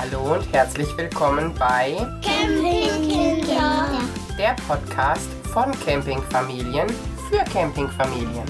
[0.00, 4.00] Hallo und herzlich willkommen bei Campingkinder.
[4.38, 6.88] der Podcast von Campingfamilien
[7.28, 8.44] für Campingfamilien.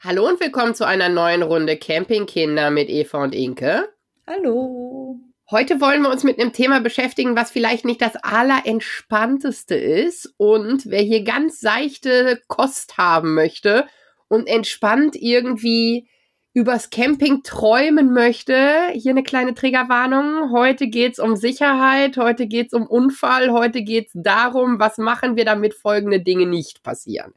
[0.00, 3.88] Hallo und willkommen zu einer neuen Runde Campingkinder mit Eva und Inke.
[4.26, 5.20] Hallo.
[5.48, 10.34] Heute wollen wir uns mit einem Thema beschäftigen, was vielleicht nicht das allerentspannteste ist.
[10.38, 13.86] Und wer hier ganz seichte Kost haben möchte
[14.26, 16.08] und entspannt irgendwie
[16.52, 20.50] übers Camping träumen möchte, hier eine kleine Triggerwarnung.
[20.50, 25.74] Heute geht's um Sicherheit, heute geht's um Unfall, heute geht's darum, was machen wir, damit
[25.74, 27.32] folgende Dinge nicht passieren.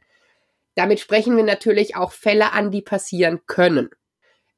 [0.74, 3.90] Damit sprechen wir natürlich auch Fälle an, die passieren können.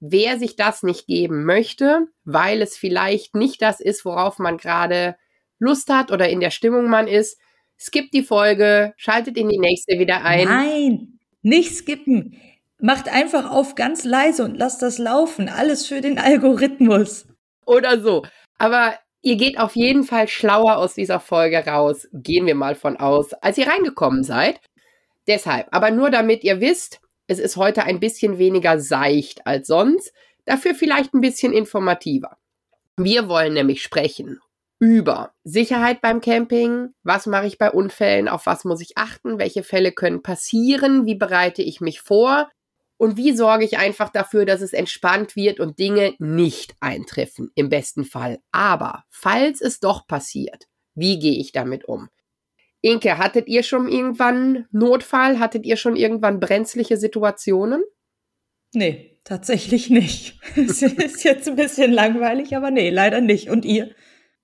[0.01, 5.17] Wer sich das nicht geben möchte, weil es vielleicht nicht das ist, worauf man gerade
[5.59, 7.39] Lust hat oder in der Stimmung man ist,
[7.79, 10.49] skippt die Folge, schaltet in die nächste wieder ein.
[10.49, 12.41] Nein, nicht skippen.
[12.81, 15.49] Macht einfach auf ganz leise und lasst das laufen.
[15.49, 17.27] Alles für den Algorithmus.
[17.67, 18.25] oder so.
[18.59, 22.97] Aber ihr geht auf jeden Fall schlauer aus dieser Folge raus, gehen wir mal von
[22.97, 24.61] aus, als ihr reingekommen seid.
[25.27, 30.13] Deshalb, aber nur damit ihr wisst, es ist heute ein bisschen weniger seicht als sonst,
[30.45, 32.37] dafür vielleicht ein bisschen informativer.
[32.97, 34.41] Wir wollen nämlich sprechen
[34.79, 39.63] über Sicherheit beim Camping, was mache ich bei Unfällen, auf was muss ich achten, welche
[39.63, 42.49] Fälle können passieren, wie bereite ich mich vor
[42.99, 47.69] und wie sorge ich einfach dafür, dass es entspannt wird und Dinge nicht eintreffen, im
[47.69, 48.39] besten Fall.
[48.53, 52.09] Aber falls es doch passiert, wie gehe ich damit um?
[52.81, 55.39] Inke, hattet ihr schon irgendwann Notfall?
[55.41, 57.83] Hattet ihr schon irgendwann brenzliche Situationen?
[58.73, 60.39] Nee, tatsächlich nicht.
[60.57, 63.51] Es ist jetzt ein bisschen langweilig, aber nee, leider nicht.
[63.51, 63.91] Und ihr?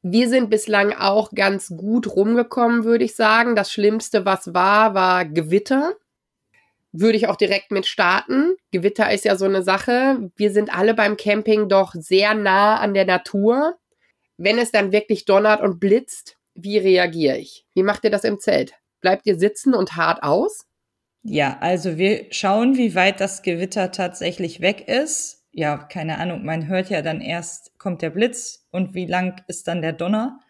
[0.03, 3.55] Wir sind bislang auch ganz gut rumgekommen, würde ich sagen.
[3.55, 5.95] Das Schlimmste, was war, war Gewitter.
[6.93, 8.55] Würde ich auch direkt mit starten.
[8.71, 10.31] Gewitter ist ja so eine Sache.
[10.37, 13.79] Wir sind alle beim Camping doch sehr nah an der Natur.
[14.37, 17.65] Wenn es dann wirklich donnert und blitzt, wie reagiere ich?
[17.75, 18.75] Wie macht ihr das im Zelt?
[19.01, 20.67] Bleibt ihr sitzen und hart aus?
[21.23, 25.45] Ja, also wir schauen, wie weit das Gewitter tatsächlich weg ist.
[25.53, 29.69] Ja, keine Ahnung, man hört ja dann erst, kommt der Blitz und wie lang ist
[29.69, 30.41] dann der Donner.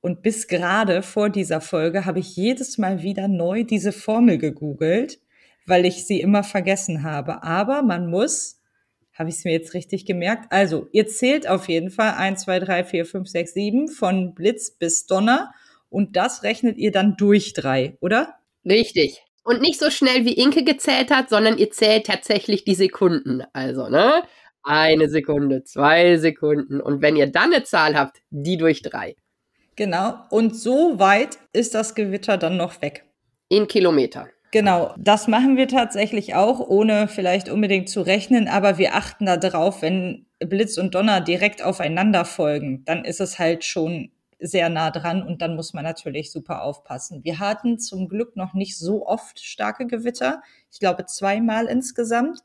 [0.00, 5.20] Und bis gerade vor dieser Folge habe ich jedes Mal wieder neu diese Formel gegoogelt,
[5.70, 7.42] weil ich sie immer vergessen habe.
[7.42, 8.60] Aber man muss,
[9.14, 12.58] habe ich es mir jetzt richtig gemerkt, also ihr zählt auf jeden Fall 1, 2,
[12.58, 15.52] 3, 4, 5, 6, 7 von Blitz bis Donner
[15.88, 18.34] und das rechnet ihr dann durch drei, oder?
[18.64, 19.22] Richtig.
[19.42, 23.42] Und nicht so schnell wie Inke gezählt hat, sondern ihr zählt tatsächlich die Sekunden.
[23.52, 24.22] Also, ne?
[24.62, 26.80] Eine Sekunde, zwei Sekunden.
[26.80, 29.16] Und wenn ihr dann eine Zahl habt, die durch drei.
[29.76, 30.14] Genau.
[30.30, 33.04] Und so weit ist das Gewitter dann noch weg.
[33.48, 34.28] In Kilometer.
[34.52, 39.36] Genau, das machen wir tatsächlich auch, ohne vielleicht unbedingt zu rechnen, aber wir achten da
[39.36, 44.10] drauf, wenn Blitz und Donner direkt aufeinander folgen, dann ist es halt schon
[44.40, 47.22] sehr nah dran und dann muss man natürlich super aufpassen.
[47.22, 50.42] Wir hatten zum Glück noch nicht so oft starke Gewitter.
[50.72, 52.40] Ich glaube zweimal insgesamt.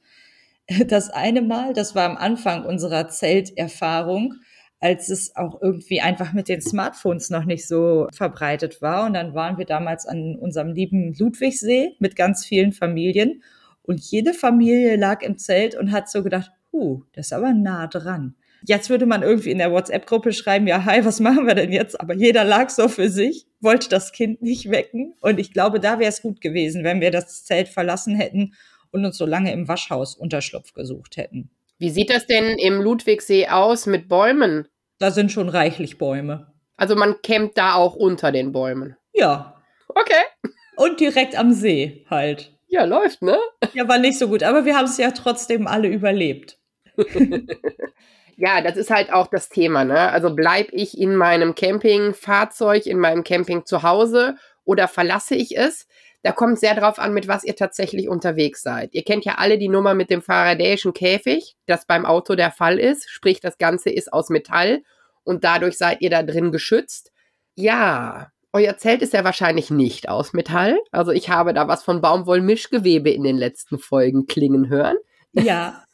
[0.87, 4.33] Das eine Mal, das war am Anfang unserer Zelterfahrung,
[4.79, 9.05] als es auch irgendwie einfach mit den Smartphones noch nicht so verbreitet war.
[9.05, 13.41] Und dann waren wir damals an unserem lieben Ludwigsee mit ganz vielen Familien.
[13.81, 17.87] Und jede Familie lag im Zelt und hat so gedacht, huh, das ist aber nah
[17.87, 18.35] dran.
[18.67, 21.99] Jetzt würde man irgendwie in der WhatsApp-Gruppe schreiben, ja, hi, was machen wir denn jetzt?
[22.01, 25.13] Aber jeder lag so für sich, wollte das Kind nicht wecken.
[25.21, 28.53] Und ich glaube, da wäre es gut gewesen, wenn wir das Zelt verlassen hätten
[28.91, 31.51] und uns so lange im Waschhaus Unterschlupf gesucht hätten.
[31.77, 34.67] Wie sieht das denn im Ludwigsee aus mit Bäumen?
[34.99, 36.53] Da sind schon reichlich Bäume.
[36.77, 38.95] Also man campt da auch unter den Bäumen.
[39.13, 39.61] Ja.
[39.89, 40.23] Okay.
[40.77, 42.53] Und direkt am See halt.
[42.67, 43.37] Ja, läuft, ne?
[43.73, 46.57] Ja, war nicht so gut, aber wir haben es ja trotzdem alle überlebt.
[48.37, 50.11] Ja, das ist halt auch das Thema, ne?
[50.11, 54.35] Also bleib ich in meinem Campingfahrzeug, in meinem Camping zu Hause
[54.65, 55.87] oder verlasse ich es?
[56.25, 58.95] Da kommt sehr drauf an, mit was ihr tatsächlich unterwegs seid.
[58.95, 62.79] Ihr kennt ja alle die Nummer mit dem faradäischen Käfig, das beim Auto der Fall
[62.79, 63.07] ist.
[63.11, 64.81] Sprich, das Ganze ist aus Metall
[65.23, 67.11] und dadurch seid ihr da drin geschützt.
[67.53, 70.79] Ja, euer Zelt ist ja wahrscheinlich nicht aus Metall.
[70.89, 74.97] Also ich habe da was von Baumwollmischgewebe in den letzten Folgen klingen hören.
[75.31, 75.84] Ja,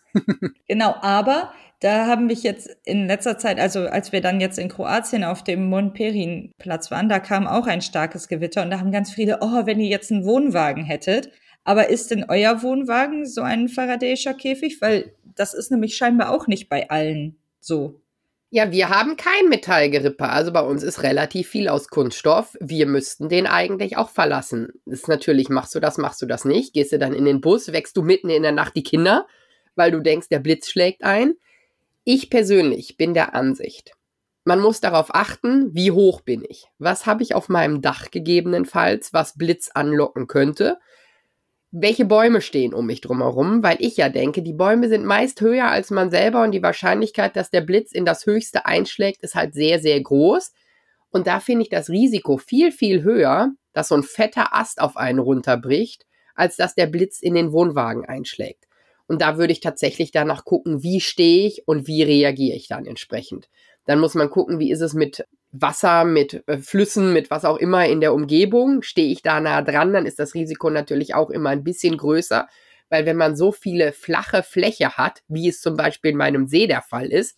[0.68, 4.70] genau, aber da haben mich jetzt in letzter Zeit, also als wir dann jetzt in
[4.70, 9.12] Kroatien auf dem Monperin-Platz waren, da kam auch ein starkes Gewitter und da haben ganz
[9.12, 11.32] viele, oh, wenn ihr jetzt einen Wohnwagen hättet.
[11.64, 14.80] Aber ist denn euer Wohnwagen so ein faradäischer Käfig?
[14.82, 18.02] Weil das ist nämlich scheinbar auch nicht bei allen so.
[18.54, 20.28] Ja, wir haben kein Metallgerippe.
[20.28, 22.58] Also bei uns ist relativ viel aus Kunststoff.
[22.60, 24.74] Wir müssten den eigentlich auch verlassen.
[24.86, 26.74] Das ist natürlich, machst du das, machst du das nicht.
[26.74, 29.26] Gehst du dann in den Bus, wächst du mitten in der Nacht die Kinder,
[29.76, 31.36] weil du denkst, der Blitz schlägt ein.
[32.04, 33.94] Ich persönlich bin der Ansicht,
[34.44, 36.66] man muss darauf achten, wie hoch bin ich?
[36.80, 40.80] Was habe ich auf meinem Dach gegebenenfalls, was Blitz anlocken könnte?
[41.70, 43.62] Welche Bäume stehen um mich drumherum?
[43.62, 47.36] Weil ich ja denke, die Bäume sind meist höher als man selber und die Wahrscheinlichkeit,
[47.36, 50.54] dass der Blitz in das Höchste einschlägt, ist halt sehr, sehr groß.
[51.12, 54.98] Und da finde ich das Risiko viel, viel höher, dass so ein fetter Ast auf
[54.98, 58.66] einen runterbricht, als dass der Blitz in den Wohnwagen einschlägt.
[59.12, 62.86] Und da würde ich tatsächlich danach gucken, wie stehe ich und wie reagiere ich dann
[62.86, 63.50] entsprechend.
[63.84, 67.58] Dann muss man gucken, wie ist es mit Wasser, mit äh, Flüssen, mit was auch
[67.58, 68.84] immer in der Umgebung.
[68.84, 72.48] Stehe ich da nah dran, dann ist das Risiko natürlich auch immer ein bisschen größer,
[72.88, 76.68] weil wenn man so viele flache Fläche hat, wie es zum Beispiel in meinem See
[76.68, 77.38] der Fall ist,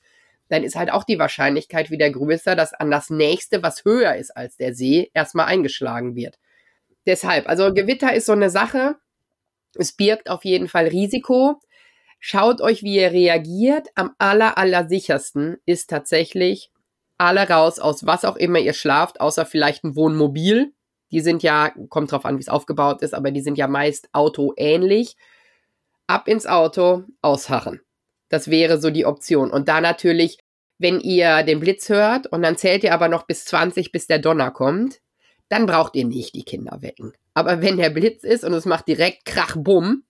[0.49, 4.37] dann ist halt auch die Wahrscheinlichkeit wieder größer, dass an das nächste, was höher ist
[4.37, 6.37] als der See, erstmal eingeschlagen wird.
[7.07, 8.97] Deshalb, also Gewitter ist so eine Sache.
[9.75, 11.59] Es birgt auf jeden Fall Risiko.
[12.19, 13.89] Schaut euch, wie ihr reagiert.
[13.95, 16.71] Am aller, aller sichersten ist tatsächlich
[17.17, 20.73] alle raus aus was auch immer ihr schlaft, außer vielleicht ein Wohnmobil.
[21.11, 24.09] Die sind ja, kommt drauf an, wie es aufgebaut ist, aber die sind ja meist
[24.13, 25.15] autoähnlich.
[26.07, 27.81] Ab ins Auto, ausharren.
[28.29, 29.51] Das wäre so die Option.
[29.51, 30.39] Und da natürlich,
[30.79, 34.19] wenn ihr den Blitz hört und dann zählt ihr aber noch bis 20, bis der
[34.19, 34.99] Donner kommt,
[35.49, 37.13] dann braucht ihr nicht die Kinder wecken.
[37.33, 40.03] Aber wenn der Blitz ist und es macht direkt Krach, Bumm,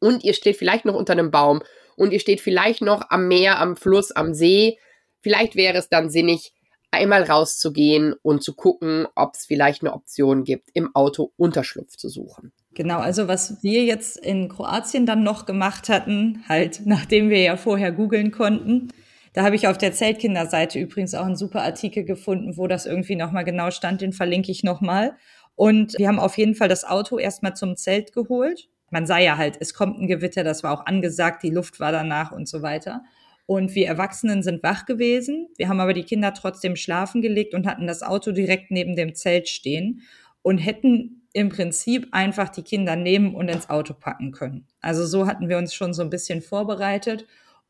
[0.00, 1.62] und ihr steht vielleicht noch unter einem Baum
[1.96, 4.78] und ihr steht vielleicht noch am Meer, am Fluss, am See.
[5.20, 6.52] Vielleicht wäre es dann sinnig,
[6.90, 12.08] einmal rauszugehen und zu gucken, ob es vielleicht eine Option gibt, im Auto Unterschlupf zu
[12.08, 12.52] suchen.
[12.74, 17.56] Genau, also was wir jetzt in Kroatien dann noch gemacht hatten, halt nachdem wir ja
[17.56, 18.92] vorher googeln konnten,
[19.38, 23.16] da habe ich auf der Zeltkinderseite übrigens auch einen super Artikel gefunden, wo das irgendwie
[23.16, 25.16] nochmal genau stand, den verlinke ich nochmal.
[25.54, 29.36] Und wir haben auf jeden Fall das Auto erstmal zum Zelt geholt man sah ja
[29.36, 32.62] halt, es kommt ein Gewitter, das war auch angesagt, die Luft war danach und so
[32.62, 33.02] weiter.
[33.46, 35.48] Und wir Erwachsenen sind wach gewesen.
[35.56, 39.14] Wir haben aber die Kinder trotzdem schlafen gelegt und hatten das Auto direkt neben dem
[39.14, 40.02] Zelt stehen
[40.42, 44.66] und hätten im Prinzip einfach die Kinder nehmen und ins Auto packen können.
[44.80, 47.26] Also so hatten wir uns schon so ein bisschen vorbereitet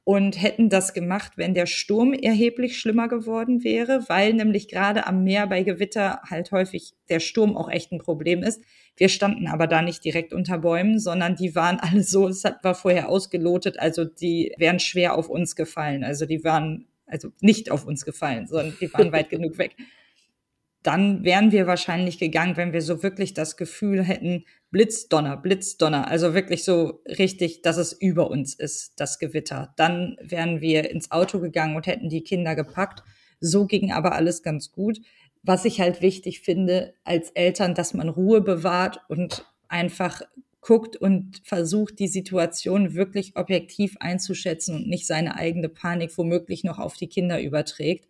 [0.09, 5.23] und hätten das gemacht, wenn der Sturm erheblich schlimmer geworden wäre, weil nämlich gerade am
[5.23, 8.63] Meer bei Gewitter halt häufig der Sturm auch echt ein Problem ist.
[8.97, 12.75] Wir standen aber da nicht direkt unter Bäumen, sondern die waren alle so, es war
[12.75, 16.03] vorher ausgelotet, also die wären schwer auf uns gefallen.
[16.05, 19.77] Also die waren also nicht auf uns gefallen, sondern die waren weit genug weg.
[20.83, 26.35] Dann wären wir wahrscheinlich gegangen, wenn wir so wirklich das Gefühl hätten, Blitzdonner, Blitzdonner, also
[26.35, 29.75] wirklich so richtig, dass es über uns ist, das Gewitter.
[29.77, 33.03] Dann wären wir ins Auto gegangen und hätten die Kinder gepackt.
[33.41, 35.01] So ging aber alles ganz gut
[35.43, 40.23] was ich halt wichtig finde als Eltern, dass man Ruhe bewahrt und einfach
[40.61, 46.79] guckt und versucht, die Situation wirklich objektiv einzuschätzen und nicht seine eigene Panik womöglich noch
[46.79, 48.09] auf die Kinder überträgt.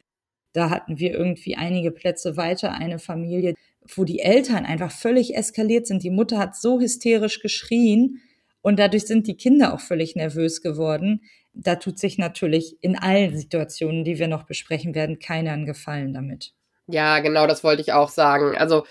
[0.59, 3.55] Da hatten wir irgendwie einige Plätze weiter eine Familie,
[3.95, 6.03] wo die Eltern einfach völlig eskaliert sind.
[6.03, 8.21] Die Mutter hat so hysterisch geschrien
[8.61, 11.23] und dadurch sind die Kinder auch völlig nervös geworden.
[11.55, 16.13] Da tut sich natürlich in allen Situationen, die wir noch besprechen werden, keiner einen Gefallen
[16.13, 16.55] damit.
[16.89, 18.57] Ja, genau, das wollte ich auch sagen.
[18.57, 18.85] Also,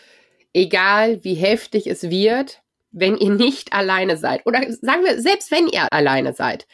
[0.54, 2.62] egal wie heftig es wird,
[2.92, 6.66] wenn ihr nicht alleine seid, oder sagen wir, selbst wenn ihr alleine seid,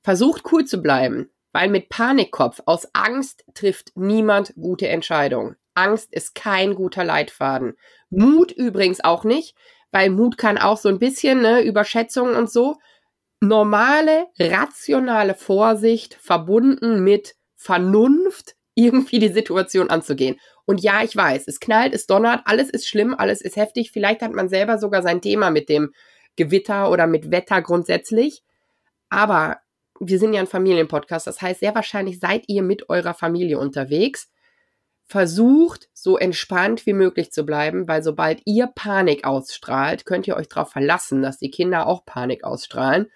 [0.00, 5.56] versucht cool zu bleiben, weil mit Panikkopf aus Angst trifft niemand gute Entscheidungen.
[5.74, 7.76] Angst ist kein guter Leitfaden.
[8.10, 9.56] Mut übrigens auch nicht,
[9.90, 12.76] weil Mut kann auch so ein bisschen, ne, Überschätzungen und so.
[13.40, 20.38] Normale, rationale Vorsicht verbunden mit Vernunft irgendwie die Situation anzugehen.
[20.64, 23.90] Und ja, ich weiß, es knallt, es donnert, alles ist schlimm, alles ist heftig.
[23.90, 25.92] Vielleicht hat man selber sogar sein Thema mit dem
[26.36, 28.44] Gewitter oder mit Wetter grundsätzlich.
[29.08, 29.56] Aber
[30.00, 34.30] wir sind ja ein Familienpodcast, das heißt, sehr wahrscheinlich seid ihr mit eurer Familie unterwegs.
[35.06, 40.48] Versucht, so entspannt wie möglich zu bleiben, weil sobald ihr Panik ausstrahlt, könnt ihr euch
[40.48, 43.10] darauf verlassen, dass die Kinder auch Panik ausstrahlen.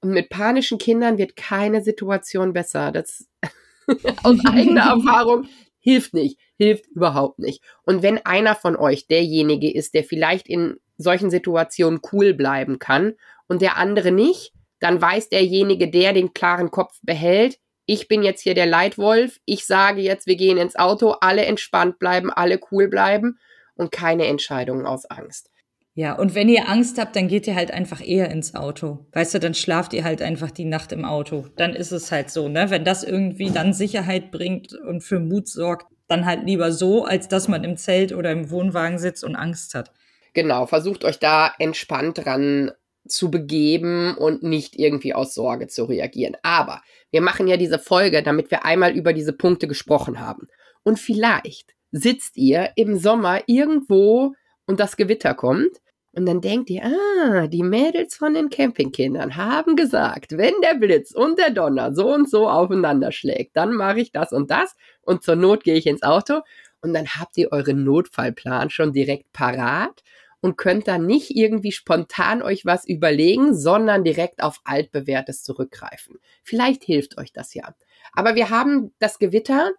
[0.00, 2.92] Und mit panischen Kindern wird keine Situation besser.
[2.92, 3.26] Das
[4.22, 5.48] aus eigener Erfahrung
[5.78, 7.62] hilft nicht hilft überhaupt nicht.
[7.82, 13.14] Und wenn einer von euch derjenige ist, der vielleicht in solchen Situationen cool bleiben kann
[13.48, 14.52] und der andere nicht,
[14.82, 19.66] dann weiß derjenige, der den klaren Kopf behält, ich bin jetzt hier der Leitwolf, ich
[19.66, 23.38] sage jetzt, wir gehen ins Auto, alle entspannt bleiben, alle cool bleiben
[23.74, 25.50] und keine Entscheidungen aus Angst.
[25.94, 29.06] Ja, und wenn ihr Angst habt, dann geht ihr halt einfach eher ins Auto.
[29.12, 31.48] Weißt du, dann schlaft ihr halt einfach die Nacht im Auto.
[31.56, 32.70] Dann ist es halt so, ne?
[32.70, 37.28] Wenn das irgendwie dann Sicherheit bringt und für Mut sorgt, dann halt lieber so, als
[37.28, 39.92] dass man im Zelt oder im Wohnwagen sitzt und Angst hat.
[40.32, 42.72] Genau, versucht euch da entspannt dran
[43.06, 46.36] zu begeben und nicht irgendwie aus Sorge zu reagieren.
[46.42, 50.48] Aber Wir machen ja diese Folge, damit wir einmal über diese Punkte gesprochen haben.
[50.82, 54.34] Und vielleicht sitzt ihr im Sommer irgendwo
[54.66, 55.76] und das Gewitter kommt
[56.14, 61.12] und dann denkt ihr, ah, die Mädels von den Campingkindern haben gesagt, wenn der Blitz
[61.12, 65.22] und der Donner so und so aufeinander schlägt, dann mache ich das und das und
[65.22, 66.40] zur Not gehe ich ins Auto
[66.82, 70.02] und dann habt ihr euren Notfallplan schon direkt parat
[70.42, 76.18] und könnt dann nicht irgendwie spontan euch was überlegen, sondern direkt auf altbewährtes zurückgreifen.
[76.42, 77.72] Vielleicht hilft euch das ja.
[78.12, 79.70] Aber wir haben das Gewitter.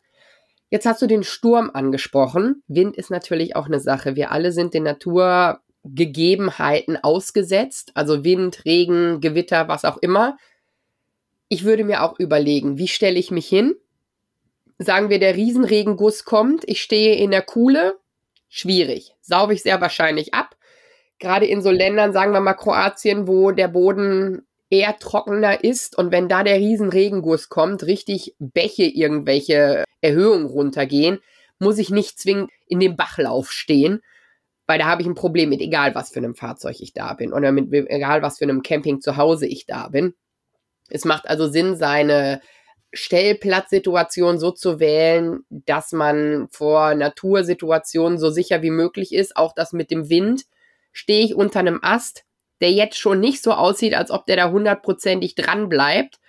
[0.70, 2.64] Jetzt hast du den Sturm angesprochen.
[2.68, 4.16] Wind ist natürlich auch eine Sache.
[4.16, 10.38] Wir alle sind den Naturgegebenheiten ausgesetzt, also Wind, Regen, Gewitter, was auch immer.
[11.50, 13.76] Ich würde mir auch überlegen, wie stelle ich mich hin?
[14.80, 18.00] Sagen wir, der Riesenregenguss kommt, ich stehe in der Kuhle,
[18.48, 19.14] schwierig.
[19.22, 20.53] Sauge ich sehr wahrscheinlich ab.
[21.24, 26.12] Gerade in so Ländern, sagen wir mal Kroatien, wo der Boden eher trockener ist und
[26.12, 31.20] wenn da der Riesenregenguss kommt, richtig Bäche irgendwelche Erhöhungen runtergehen,
[31.60, 34.02] muss ich nicht zwingend in dem Bachlauf stehen,
[34.68, 37.32] weil da habe ich ein Problem mit egal was für einem Fahrzeug ich da bin
[37.32, 40.16] oder mit egal was für einem Camping zu Hause ich da bin.
[40.90, 42.42] Es macht also Sinn, seine
[42.92, 49.38] Stellplatzsituation so zu wählen, dass man vor Natursituationen so sicher wie möglich ist.
[49.38, 50.44] Auch das mit dem Wind.
[50.94, 52.24] Stehe ich unter einem Ast,
[52.62, 56.20] der jetzt schon nicht so aussieht, als ob der da hundertprozentig dran bleibt.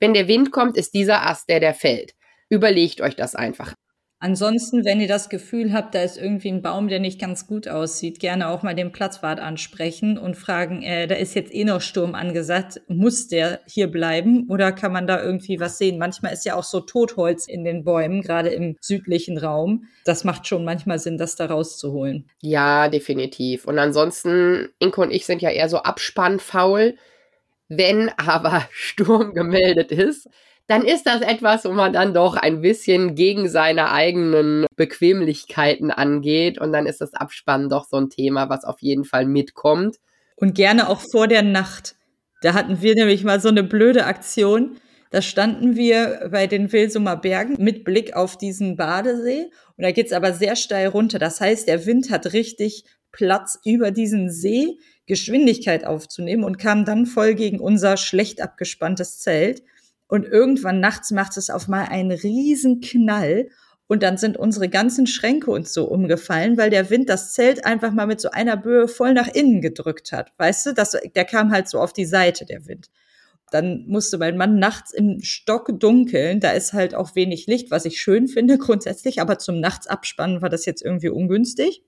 [0.00, 2.14] Wenn der Wind kommt, ist dieser Ast der, der fällt.
[2.48, 3.74] Überlegt euch das einfach.
[4.20, 7.68] Ansonsten, wenn ihr das Gefühl habt, da ist irgendwie ein Baum, der nicht ganz gut
[7.68, 11.80] aussieht, gerne auch mal den Platzwart ansprechen und fragen, äh, da ist jetzt eh noch
[11.80, 15.98] Sturm angesagt, muss der hier bleiben oder kann man da irgendwie was sehen?
[15.98, 19.84] Manchmal ist ja auch so Totholz in den Bäumen, gerade im südlichen Raum.
[20.04, 22.28] Das macht schon manchmal Sinn, das da rauszuholen.
[22.42, 23.66] Ja, definitiv.
[23.66, 26.96] Und ansonsten, Inko und ich sind ja eher so abspannfaul.
[27.68, 30.28] Wenn aber Sturm gemeldet ist,
[30.68, 36.60] dann ist das etwas, wo man dann doch ein bisschen gegen seine eigenen Bequemlichkeiten angeht.
[36.60, 39.96] Und dann ist das Abspannen doch so ein Thema, was auf jeden Fall mitkommt.
[40.36, 41.96] Und gerne auch vor der Nacht.
[42.42, 44.76] Da hatten wir nämlich mal so eine blöde Aktion.
[45.10, 49.44] Da standen wir bei den Wilsumer Bergen mit Blick auf diesen Badesee.
[49.78, 51.18] Und da geht's aber sehr steil runter.
[51.18, 57.06] Das heißt, der Wind hat richtig Platz über diesen See Geschwindigkeit aufzunehmen und kam dann
[57.06, 59.62] voll gegen unser schlecht abgespanntes Zelt.
[60.08, 63.48] Und irgendwann nachts macht es auf mal einen riesen Knall.
[63.86, 67.92] Und dann sind unsere ganzen Schränke uns so umgefallen, weil der Wind das Zelt einfach
[67.92, 70.32] mal mit so einer Böe voll nach innen gedrückt hat.
[70.36, 72.90] Weißt du, das, der kam halt so auf die Seite, der Wind.
[73.50, 76.40] Dann musste mein Mann nachts im Stock dunkeln.
[76.40, 79.20] Da ist halt auch wenig Licht, was ich schön finde grundsätzlich.
[79.22, 81.82] Aber zum Nachtsabspannen war das jetzt irgendwie ungünstig.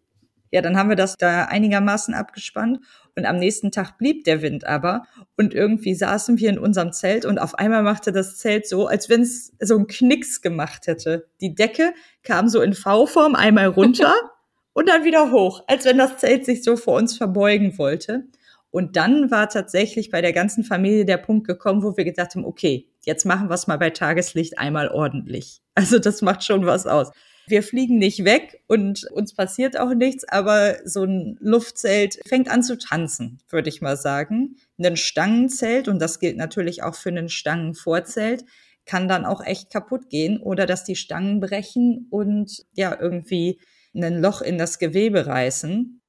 [0.52, 2.80] Ja, dann haben wir das da einigermaßen abgespannt
[3.16, 5.04] und am nächsten Tag blieb der Wind aber
[5.37, 9.09] und irgendwie saßen wir in unserem Zelt und auf einmal machte das Zelt so, als
[9.09, 11.28] wenn es so einen Knicks gemacht hätte.
[11.40, 11.92] Die Decke
[12.25, 14.12] kam so in V-Form einmal runter
[14.73, 18.25] und dann wieder hoch, als wenn das Zelt sich so vor uns verbeugen wollte.
[18.73, 22.45] Und dann war tatsächlich bei der ganzen Familie der Punkt gekommen, wo wir gesagt haben,
[22.45, 25.61] okay, jetzt machen wir es mal bei Tageslicht einmal ordentlich.
[25.75, 27.11] Also das macht schon was aus
[27.47, 32.62] wir fliegen nicht weg und uns passiert auch nichts, aber so ein Luftzelt fängt an
[32.62, 34.56] zu tanzen, würde ich mal sagen.
[34.78, 38.44] Ein Stangenzelt, und das gilt natürlich auch für ein Stangenvorzelt,
[38.87, 43.61] kann dann auch echt kaputt gehen oder dass die Stangen brechen und ja, irgendwie
[43.94, 46.00] ein Loch in das Gewebe reißen.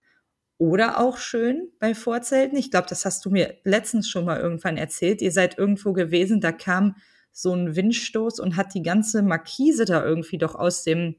[0.57, 4.77] Oder auch schön bei Vorzelten, ich glaube, das hast du mir letztens schon mal irgendwann
[4.77, 6.95] erzählt, ihr seid irgendwo gewesen, da kam
[7.31, 11.15] so ein Windstoß und hat die ganze Markise da irgendwie doch aus dem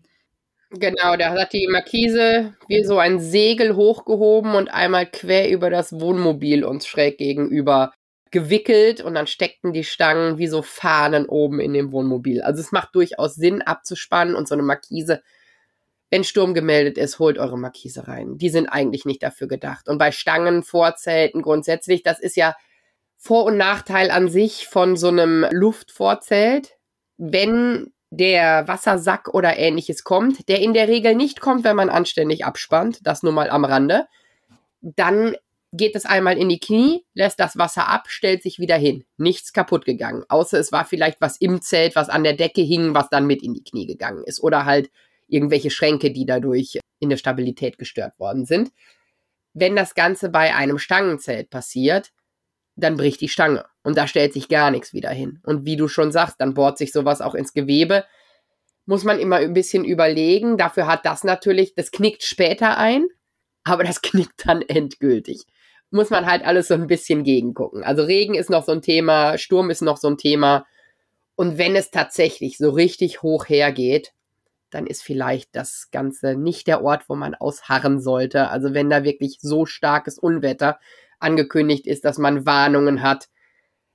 [0.75, 6.01] Genau, da hat die Markise wie so ein Segel hochgehoben und einmal quer über das
[6.01, 7.93] Wohnmobil uns schräg gegenüber
[8.31, 12.41] gewickelt und dann steckten die Stangen wie so Fahnen oben in dem Wohnmobil.
[12.41, 15.23] Also es macht durchaus Sinn abzuspannen und so eine Markise,
[16.11, 18.39] wenn Sturm gemeldet ist, holt eure Markise rein.
[18.39, 19.89] Die sind eigentlich nicht dafür gedacht.
[19.89, 22.57] Und bei Stangen, Vorzelten grundsätzlich, das ist ja
[23.25, 26.77] Vor- und Nachteil an sich von so einem Luftvorzelt.
[27.19, 32.45] Wenn der Wassersack oder ähnliches kommt, der in der Regel nicht kommt, wenn man anständig
[32.45, 34.09] abspannt, das nur mal am Rande,
[34.81, 35.37] dann
[35.73, 39.05] geht es einmal in die Knie, lässt das Wasser ab, stellt sich wieder hin.
[39.19, 40.25] Nichts kaputt gegangen.
[40.29, 43.41] Außer es war vielleicht was im Zelt, was an der Decke hing, was dann mit
[43.45, 44.43] in die Knie gegangen ist.
[44.43, 44.91] Oder halt
[45.29, 48.73] irgendwelche Schränke, die dadurch in der Stabilität gestört worden sind.
[49.55, 52.11] Wenn das Ganze bei einem Stangenzelt passiert,
[52.77, 55.41] dann bricht die Stange und da stellt sich gar nichts wieder hin.
[55.45, 58.05] Und wie du schon sagst, dann bohrt sich sowas auch ins Gewebe.
[58.87, 60.57] Muss man immer ein bisschen überlegen.
[60.57, 63.07] Dafür hat das natürlich, das knickt später ein,
[63.65, 65.45] aber das knickt dann endgültig.
[65.91, 67.85] Muss man halt alles so ein bisschen gegengucken.
[67.85, 70.65] Also Regen ist noch so ein Thema, Sturm ist noch so ein Thema.
[71.35, 74.13] Und wenn es tatsächlich so richtig hoch hergeht,
[74.71, 78.49] dann ist vielleicht das Ganze nicht der Ort, wo man ausharren sollte.
[78.49, 80.79] Also wenn da wirklich so starkes Unwetter
[81.23, 83.29] angekündigt ist, dass man Warnungen hat,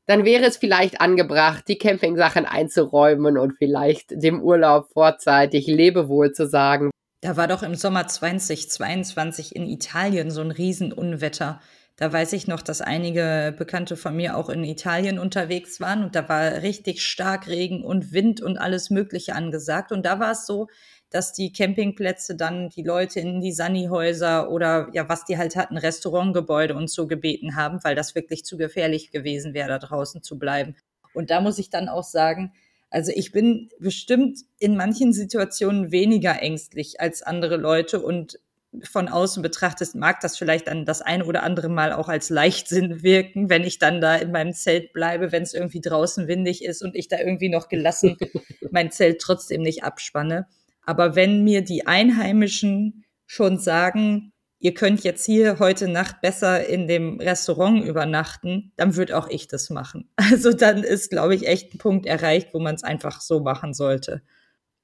[0.07, 6.47] dann wäre es vielleicht angebracht, die Campingsachen einzuräumen und vielleicht dem Urlaub vorzeitig Lebewohl zu
[6.47, 6.91] sagen.
[7.21, 11.59] Da war doch im Sommer 2022 in Italien so ein Riesenunwetter.
[11.97, 16.15] Da weiß ich noch, dass einige Bekannte von mir auch in Italien unterwegs waren und
[16.15, 19.91] da war richtig stark Regen und Wind und alles Mögliche angesagt.
[19.91, 20.67] Und da war es so,
[21.09, 25.77] dass die Campingplätze dann die Leute in die Sani-Häuser oder ja, was die halt hatten,
[25.77, 30.37] Restaurantgebäude und so gebeten haben, weil das wirklich zu gefährlich gewesen wäre, da draußen zu
[30.37, 30.75] bleiben.
[31.13, 32.51] Und da muss ich dann auch sagen,
[32.89, 38.39] also ich bin bestimmt in manchen Situationen weniger ängstlich als andere Leute und
[38.83, 43.01] von außen betrachtet mag das vielleicht dann das ein oder andere Mal auch als Leichtsinn
[43.01, 46.83] wirken, wenn ich dann da in meinem Zelt bleibe, wenn es irgendwie draußen windig ist
[46.83, 48.17] und ich da irgendwie noch gelassen
[48.71, 50.47] mein Zelt trotzdem nicht abspanne.
[50.87, 56.87] Aber wenn mir die Einheimischen schon sagen, ihr könnt jetzt hier heute Nacht besser in
[56.87, 60.09] dem Restaurant übernachten, dann würde auch ich das machen.
[60.31, 63.73] Also dann ist, glaube ich, echt ein Punkt erreicht, wo man es einfach so machen
[63.73, 64.21] sollte.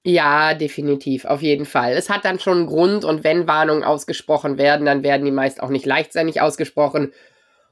[0.05, 1.93] Ja, definitiv, auf jeden Fall.
[1.93, 5.63] Es hat dann schon einen Grund und wenn Warnungen ausgesprochen werden, dann werden die meist
[5.63, 7.13] auch nicht leichtsinnig ausgesprochen.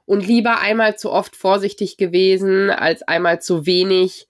[0.05, 4.29] Und lieber einmal zu oft vorsichtig gewesen als einmal zu wenig.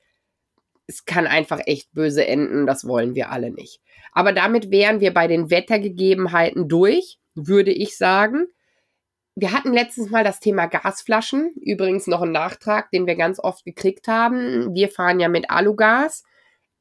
[0.88, 3.82] Es kann einfach echt böse enden, das wollen wir alle nicht.
[4.12, 8.48] Aber damit wären wir bei den Wettergegebenheiten durch, würde ich sagen.
[9.36, 11.54] Wir hatten letztens mal das Thema Gasflaschen.
[11.62, 14.74] Übrigens noch ein Nachtrag, den wir ganz oft gekriegt haben.
[14.76, 16.24] Wir fahren ja mit Alugas.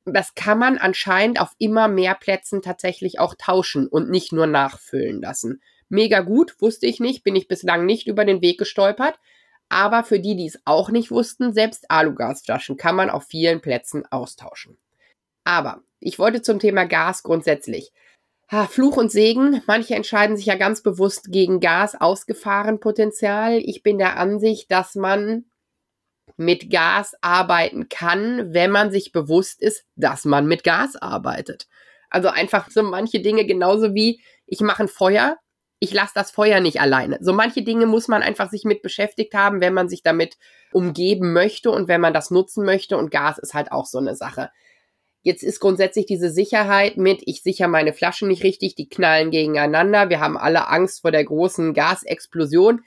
[0.05, 5.21] Das kann man anscheinend auf immer mehr Plätzen tatsächlich auch tauschen und nicht nur nachfüllen
[5.21, 5.63] lassen.
[5.89, 9.19] Mega gut, wusste ich nicht, bin ich bislang nicht über den Weg gestolpert.
[9.69, 14.05] Aber für die, die es auch nicht wussten, selbst Alugasflaschen kann man auf vielen Plätzen
[14.11, 14.79] austauschen.
[15.51, 17.91] Aber ich wollte zum Thema Gas grundsätzlich.
[18.53, 19.61] Ha, Fluch und Segen.
[19.67, 23.59] Manche entscheiden sich ja ganz bewusst gegen Gas ausgefahren Potenzial.
[23.59, 25.47] Ich bin der Ansicht, dass man
[26.37, 31.67] mit Gas arbeiten kann, wenn man sich bewusst ist, dass man mit Gas arbeitet.
[32.11, 35.37] Also einfach so manche Dinge genauso wie ich mache ein Feuer,
[35.81, 37.19] ich lasse das Feuer nicht alleine.
[37.21, 40.39] So manche Dinge muss man einfach sich mit beschäftigt haben, wenn man sich damit
[40.71, 42.97] umgeben möchte und wenn man das nutzen möchte.
[42.97, 44.51] Und Gas ist halt auch so eine Sache.
[45.23, 50.09] Jetzt ist grundsätzlich diese Sicherheit mit, ich sichere meine Flaschen nicht richtig, die knallen gegeneinander,
[50.09, 52.83] wir haben alle Angst vor der großen Gasexplosion.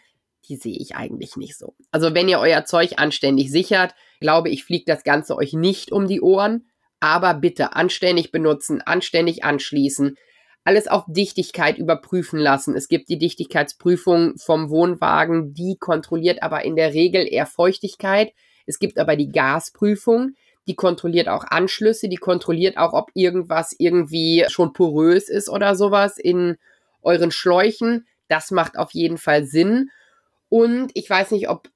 [0.50, 1.74] Die sehe ich eigentlich nicht so.
[1.91, 6.08] Also wenn ihr euer Zeug anständig sichert, glaube ich, fliegt das Ganze euch nicht um
[6.08, 6.67] die Ohren.
[7.00, 10.15] Aber bitte anständig benutzen, anständig anschließen,
[10.63, 12.76] alles auf Dichtigkeit überprüfen lassen.
[12.76, 18.32] Es gibt die Dichtigkeitsprüfung vom Wohnwagen, die kontrolliert aber in der Regel eher Feuchtigkeit.
[18.65, 20.36] Es gibt aber die Gasprüfung,
[20.67, 26.17] die kontrolliert auch Anschlüsse, die kontrolliert auch, ob irgendwas irgendwie schon porös ist oder sowas
[26.17, 26.58] in
[27.02, 28.08] euren Schläuchen.
[28.28, 29.89] Das macht auf jeden Fall Sinn.
[30.49, 31.69] Und ich weiß nicht, ob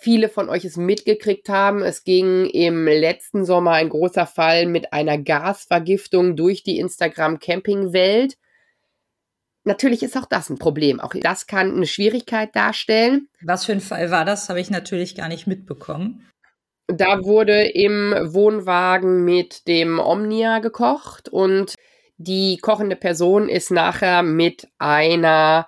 [0.00, 1.82] viele von euch es mitgekriegt haben.
[1.82, 8.36] Es ging im letzten Sommer ein großer Fall mit einer Gasvergiftung durch die Instagram-Camping-Welt.
[9.64, 11.00] Natürlich ist auch das ein Problem.
[11.00, 13.28] Auch das kann eine Schwierigkeit darstellen.
[13.42, 14.48] Was für ein Fall war das?
[14.48, 16.29] Habe ich natürlich gar nicht mitbekommen.
[16.92, 21.74] Da wurde im Wohnwagen mit dem Omnia gekocht und
[22.16, 25.66] die kochende Person ist nachher mit einer,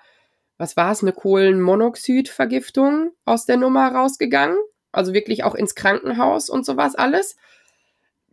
[0.59, 4.59] was war es, eine Kohlenmonoxidvergiftung aus der Nummer rausgegangen.
[4.93, 7.37] Also wirklich auch ins Krankenhaus und sowas alles.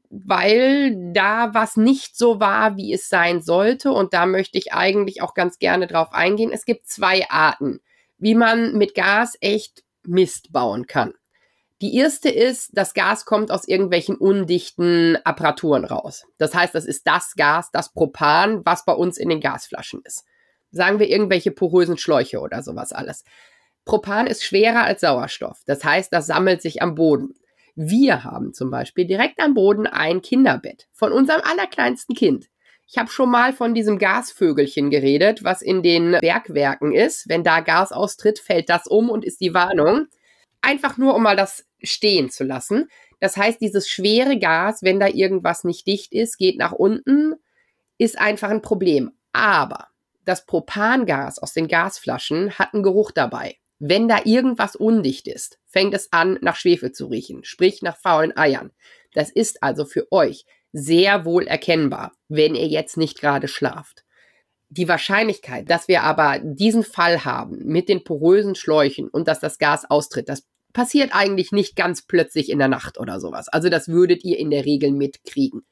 [0.09, 3.93] Weil da was nicht so war, wie es sein sollte.
[3.93, 6.51] Und da möchte ich eigentlich auch ganz gerne drauf eingehen.
[6.51, 7.79] Es gibt zwei Arten,
[8.17, 11.13] wie man mit Gas echt Mist bauen kann.
[11.81, 16.25] Die erste ist, das Gas kommt aus irgendwelchen undichten Apparaturen raus.
[16.37, 20.25] Das heißt, das ist das Gas, das Propan, was bei uns in den Gasflaschen ist.
[20.71, 23.23] Sagen wir irgendwelche porösen Schläuche oder sowas alles.
[23.85, 25.61] Propan ist schwerer als Sauerstoff.
[25.65, 27.35] Das heißt, das sammelt sich am Boden.
[27.75, 32.47] Wir haben zum Beispiel direkt am Boden ein Kinderbett von unserem allerkleinsten Kind.
[32.87, 37.29] Ich habe schon mal von diesem Gasvögelchen geredet, was in den Bergwerken ist.
[37.29, 40.07] Wenn da Gas austritt, fällt das um und ist die Warnung.
[40.61, 42.89] Einfach nur, um mal das stehen zu lassen.
[43.19, 47.35] Das heißt, dieses schwere Gas, wenn da irgendwas nicht dicht ist, geht nach unten,
[47.97, 49.11] ist einfach ein Problem.
[49.33, 49.87] Aber
[50.25, 53.57] das Propangas aus den Gasflaschen hat einen Geruch dabei.
[53.79, 58.35] Wenn da irgendwas undicht ist, fängt es an, nach Schwefel zu riechen, sprich nach faulen
[58.35, 58.71] Eiern.
[59.13, 64.03] Das ist also für euch sehr wohl erkennbar, wenn ihr jetzt nicht gerade schlaft.
[64.69, 69.57] Die Wahrscheinlichkeit, dass wir aber diesen Fall haben mit den porösen Schläuchen und dass das
[69.57, 73.49] Gas austritt, das passiert eigentlich nicht ganz plötzlich in der Nacht oder sowas.
[73.49, 75.65] Also das würdet ihr in der Regel mitkriegen.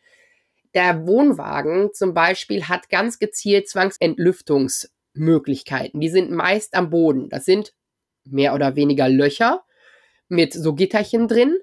[0.74, 6.00] Der Wohnwagen zum Beispiel hat ganz gezielt Zwangsentlüftungsmöglichkeiten.
[6.00, 7.30] Die sind meist am Boden.
[7.30, 7.74] Das sind
[8.26, 9.64] mehr oder weniger Löcher
[10.28, 11.58] mit so Gitterchen drin.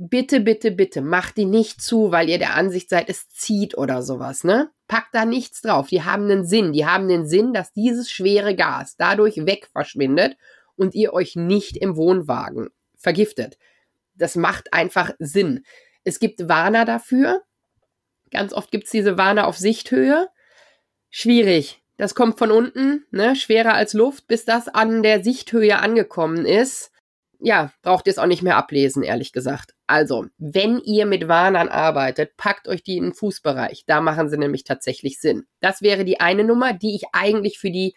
[0.00, 4.00] Bitte, bitte, bitte, macht die nicht zu, weil ihr der Ansicht seid, es zieht oder
[4.02, 4.70] sowas, ne?
[4.86, 5.88] Packt da nichts drauf.
[5.88, 6.72] Die haben einen Sinn.
[6.72, 10.36] Die haben den Sinn, dass dieses schwere Gas dadurch weg verschwindet
[10.78, 13.58] und ihr euch nicht im Wohnwagen vergiftet.
[14.14, 15.64] Das macht einfach Sinn.
[16.04, 17.42] Es gibt Warner dafür.
[18.30, 20.28] Ganz oft gibt es diese Warner auf Sichthöhe.
[21.10, 21.82] Schwierig.
[21.96, 26.92] Das kommt von unten, ne, schwerer als Luft, bis das an der Sichthöhe angekommen ist.
[27.40, 29.74] Ja, braucht ihr es auch nicht mehr ablesen, ehrlich gesagt.
[29.86, 33.84] Also, wenn ihr mit Warnern arbeitet, packt euch die in den Fußbereich.
[33.86, 35.46] Da machen sie nämlich tatsächlich Sinn.
[35.60, 37.94] Das wäre die eine Nummer, die ich eigentlich für die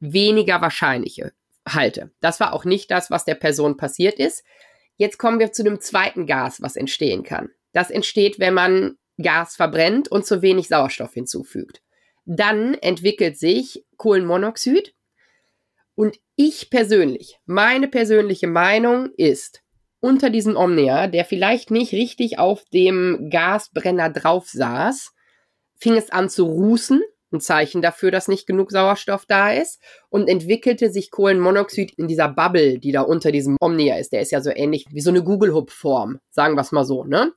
[0.00, 1.32] weniger wahrscheinliche
[1.74, 2.10] halte.
[2.20, 4.44] Das war auch nicht das, was der Person passiert ist.
[4.96, 7.50] Jetzt kommen wir zu dem zweiten Gas, was entstehen kann.
[7.72, 11.82] Das entsteht, wenn man Gas verbrennt und zu wenig Sauerstoff hinzufügt.
[12.24, 14.94] Dann entwickelt sich Kohlenmonoxid.
[15.94, 19.62] Und ich persönlich, meine persönliche Meinung ist,
[20.00, 25.12] unter diesem Omnia, der vielleicht nicht richtig auf dem Gasbrenner drauf saß,
[25.76, 30.28] fing es an zu rußen ein Zeichen dafür, dass nicht genug Sauerstoff da ist und
[30.28, 34.12] entwickelte sich Kohlenmonoxid in dieser Bubble, die da unter diesem Omnia ist.
[34.12, 37.32] Der ist ja so ähnlich wie so eine Google-Hub-Form, sagen wir es mal so, ne?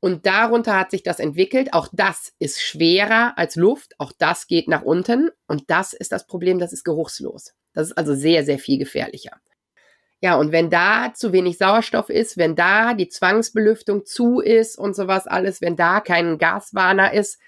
[0.00, 1.72] Und darunter hat sich das entwickelt.
[1.72, 3.94] Auch das ist schwerer als Luft.
[3.98, 5.30] Auch das geht nach unten.
[5.48, 7.54] Und das ist das Problem, das ist geruchslos.
[7.72, 9.40] Das ist also sehr, sehr viel gefährlicher.
[10.20, 14.96] Ja, und wenn da zu wenig Sauerstoff ist, wenn da die Zwangsbelüftung zu ist und
[14.96, 17.38] sowas alles, wenn da kein Gaswarner ist,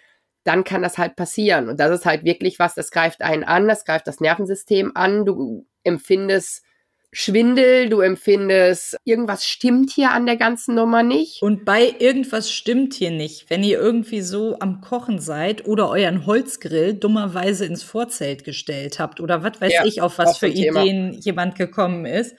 [0.44, 1.68] dann kann das halt passieren.
[1.68, 5.24] Und das ist halt wirklich was, das greift einen an, das greift das Nervensystem an.
[5.24, 6.62] Du empfindest
[7.10, 11.40] Schwindel, du empfindest, irgendwas stimmt hier an der ganzen Nummer nicht.
[11.40, 16.26] Und bei irgendwas stimmt hier nicht, wenn ihr irgendwie so am Kochen seid oder euren
[16.26, 21.12] Holzgrill dummerweise ins Vorzelt gestellt habt oder was weiß ja, ich, auf was für Ideen
[21.12, 21.20] Thema.
[21.20, 22.36] jemand gekommen ist.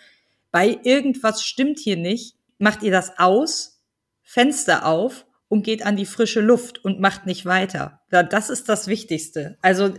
[0.51, 3.81] Bei irgendwas stimmt hier nicht, macht ihr das aus,
[4.21, 8.01] Fenster auf und geht an die frische Luft und macht nicht weiter.
[8.09, 9.57] Das ist das Wichtigste.
[9.61, 9.93] Also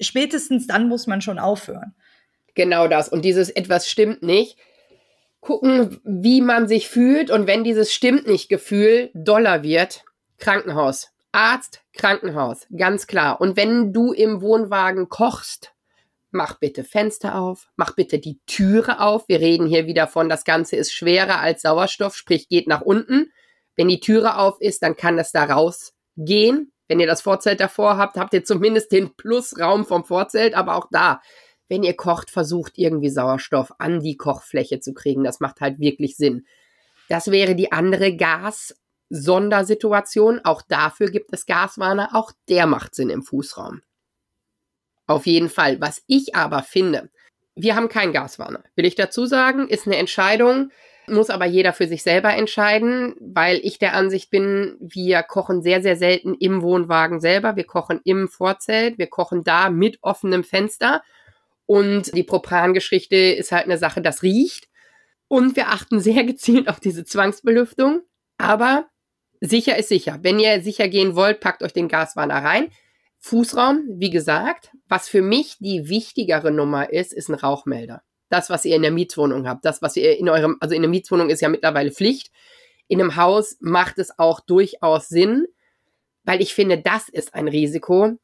[0.00, 1.94] spätestens dann muss man schon aufhören.
[2.54, 3.08] Genau das.
[3.08, 4.58] Und dieses etwas stimmt nicht.
[5.40, 7.30] Gucken, wie man sich fühlt.
[7.30, 10.04] Und wenn dieses stimmt nicht Gefühl doller wird,
[10.38, 11.10] Krankenhaus.
[11.30, 12.66] Arzt, Krankenhaus.
[12.76, 13.40] Ganz klar.
[13.40, 15.72] Und wenn du im Wohnwagen kochst,
[16.30, 19.28] mach bitte Fenster auf, mach bitte die Türe auf.
[19.28, 23.30] Wir reden hier wieder von, das Ganze ist schwerer als Sauerstoff, sprich geht nach unten.
[23.78, 26.72] Wenn die Türe auf ist, dann kann es da rausgehen.
[26.88, 30.88] Wenn ihr das Vorzelt davor habt, habt ihr zumindest den Plusraum vom Vorzelt, aber auch
[30.90, 31.20] da,
[31.68, 35.22] wenn ihr kocht, versucht irgendwie Sauerstoff an die Kochfläche zu kriegen.
[35.22, 36.44] Das macht halt wirklich Sinn.
[37.08, 40.40] Das wäre die andere Gas-Sondersituation.
[40.44, 42.08] Auch dafür gibt es Gaswarner.
[42.14, 43.82] Auch der macht Sinn im Fußraum.
[45.06, 45.80] Auf jeden Fall.
[45.80, 47.10] Was ich aber finde,
[47.54, 48.64] wir haben keinen Gaswarner.
[48.74, 50.72] Will ich dazu sagen, ist eine Entscheidung,
[51.10, 55.82] muss aber jeder für sich selber entscheiden, weil ich der Ansicht bin, wir kochen sehr,
[55.82, 57.56] sehr selten im Wohnwagen selber.
[57.56, 58.98] Wir kochen im Vorzelt.
[58.98, 61.02] Wir kochen da mit offenem Fenster.
[61.66, 64.68] Und die Propran-Geschichte ist halt eine Sache, das riecht.
[65.28, 68.02] Und wir achten sehr gezielt auf diese Zwangsbelüftung.
[68.38, 68.86] Aber
[69.40, 70.18] sicher ist sicher.
[70.22, 72.68] Wenn ihr sicher gehen wollt, packt euch den Gaswarner rein.
[73.18, 78.64] Fußraum, wie gesagt, was für mich die wichtigere Nummer ist, ist ein Rauchmelder das, was
[78.64, 81.40] ihr in der Mietwohnung habt, das, was ihr in eurem, also in der Mietwohnung ist
[81.40, 82.30] ja mittlerweile Pflicht.
[82.86, 85.46] In einem Haus macht es auch durchaus Sinn,
[86.24, 88.18] weil ich finde, das ist ein Risiko.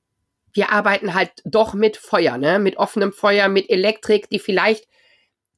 [0.53, 2.59] Wir arbeiten halt doch mit Feuer, ne?
[2.59, 4.87] Mit offenem Feuer, mit Elektrik, die vielleicht,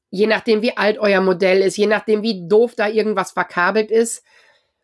[0.09, 4.23] je nachdem wie alt euer Modell ist, je nachdem wie doof da irgendwas verkabelt ist,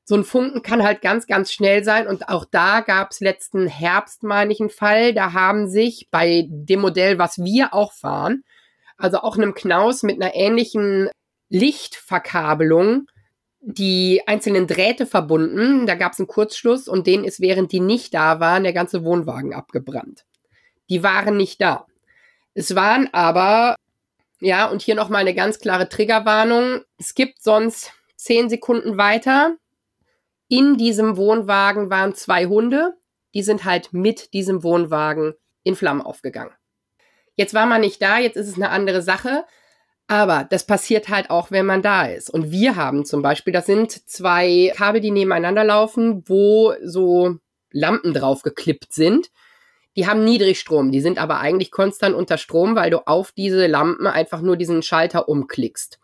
[0.06, 2.08] so ein Funken kann halt ganz, ganz schnell sein.
[2.08, 5.14] Und auch da gab es letzten Herbst, meine ich, einen Fall.
[5.14, 8.44] Da haben sich bei dem Modell, was wir auch fahren,
[8.98, 11.10] also auch einem Knaus mit einer ähnlichen
[11.50, 13.08] Lichtverkabelung,
[13.62, 15.86] die einzelnen Drähte verbunden.
[15.86, 19.04] Da gab es einen Kurzschluss und denen ist, während die nicht da waren, der ganze
[19.04, 20.26] Wohnwagen abgebrannt.
[20.90, 21.86] Die waren nicht da.
[22.54, 23.76] Es waren aber,
[24.40, 26.82] ja, und hier nochmal eine ganz klare Triggerwarnung.
[26.98, 29.56] Es gibt sonst zehn Sekunden weiter.
[30.50, 32.94] In diesem Wohnwagen waren zwei Hunde.
[33.34, 36.54] Die sind halt mit diesem Wohnwagen in Flammen aufgegangen.
[37.36, 39.46] Jetzt war man nicht da, jetzt ist es eine andere Sache.
[40.08, 42.30] Aber das passiert halt auch, wenn man da ist.
[42.30, 47.38] Und wir haben zum Beispiel, das sind zwei Kabel, die nebeneinander laufen, wo so
[47.72, 49.32] Lampen drauf geklippt sind.
[49.96, 54.08] Die haben Niedrigstrom, die sind aber eigentlich konstant unter Strom, weil du auf diese Lampen
[54.08, 56.00] einfach nur diesen Schalter umklickst.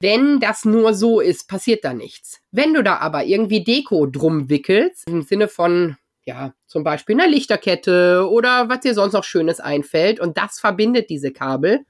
[0.00, 2.40] Wenn das nur so ist, passiert da nichts.
[2.50, 7.30] Wenn du da aber irgendwie Deko drum wickelst, im Sinne von, ja, zum Beispiel einer
[7.30, 11.84] Lichterkette oder was dir sonst noch Schönes einfällt und das verbindet diese Kabel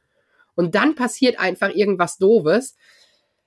[0.54, 2.76] und dann passiert einfach irgendwas Doofes,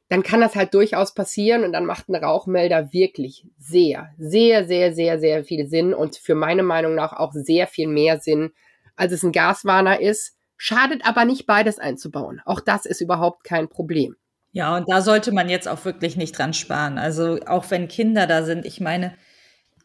[0.09, 4.93] dann kann das halt durchaus passieren und dann macht ein Rauchmelder wirklich sehr, sehr, sehr,
[4.93, 8.51] sehr, sehr viel Sinn und für meine Meinung nach auch sehr viel mehr Sinn,
[8.95, 10.35] als es ein Gaswarner ist.
[10.55, 12.41] Schadet aber nicht beides einzubauen.
[12.45, 14.15] Auch das ist überhaupt kein Problem.
[14.53, 16.97] Ja, und da sollte man jetzt auch wirklich nicht dran sparen.
[16.97, 19.13] Also auch wenn Kinder da sind, ich meine,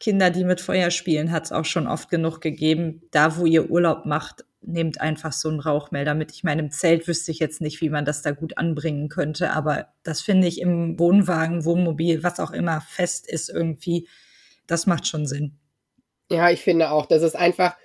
[0.03, 3.03] Kinder, die mit Feuer spielen, hat es auch schon oft genug gegeben.
[3.12, 6.33] Da, wo ihr Urlaub macht, nehmt einfach so einen Rauchmelder mit.
[6.33, 9.53] Ich meine, im Zelt wüsste ich jetzt nicht, wie man das da gut anbringen könnte,
[9.53, 14.09] aber das finde ich im Wohnwagen, Wohnmobil, was auch immer fest ist irgendwie,
[14.67, 15.57] das macht schon Sinn.
[16.29, 17.77] Ja, ich finde auch, das ist einfach,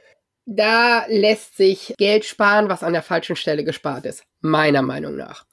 [0.47, 5.45] da lässt sich Geld sparen, was an der falschen Stelle gespart ist, meiner Meinung nach.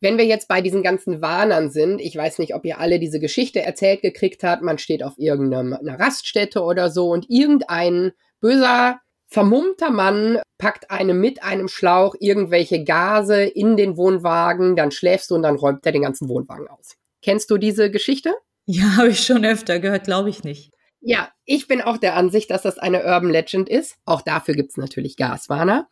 [0.00, 3.18] Wenn wir jetzt bei diesen ganzen Warnern sind, ich weiß nicht, ob ihr alle diese
[3.18, 9.90] Geschichte erzählt gekriegt habt, man steht auf irgendeiner Raststätte oder so und irgendein böser vermummter
[9.90, 15.42] Mann packt einem mit einem Schlauch irgendwelche Gase in den Wohnwagen, dann schläfst du und
[15.42, 16.96] dann räumt er den ganzen Wohnwagen aus.
[17.22, 18.34] Kennst du diese Geschichte?
[18.66, 20.72] Ja, habe ich schon öfter gehört, glaube ich nicht.
[21.00, 23.96] Ja, ich bin auch der Ansicht, dass das eine Urban Legend ist.
[24.04, 25.88] Auch dafür gibt es natürlich Gaswarner.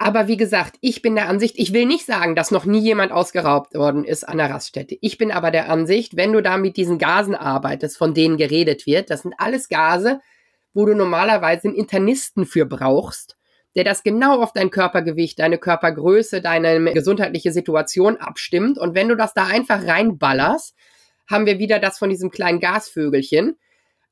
[0.00, 3.10] Aber wie gesagt, ich bin der Ansicht, ich will nicht sagen, dass noch nie jemand
[3.10, 4.96] ausgeraubt worden ist an der Raststätte.
[5.00, 8.86] Ich bin aber der Ansicht, wenn du da mit diesen Gasen arbeitest, von denen geredet
[8.86, 10.20] wird, das sind alles Gase,
[10.72, 13.36] wo du normalerweise einen Internisten für brauchst,
[13.74, 18.78] der das genau auf dein Körpergewicht, deine Körpergröße, deine gesundheitliche Situation abstimmt.
[18.78, 20.76] Und wenn du das da einfach reinballerst,
[21.28, 23.58] haben wir wieder das von diesem kleinen Gasvögelchen.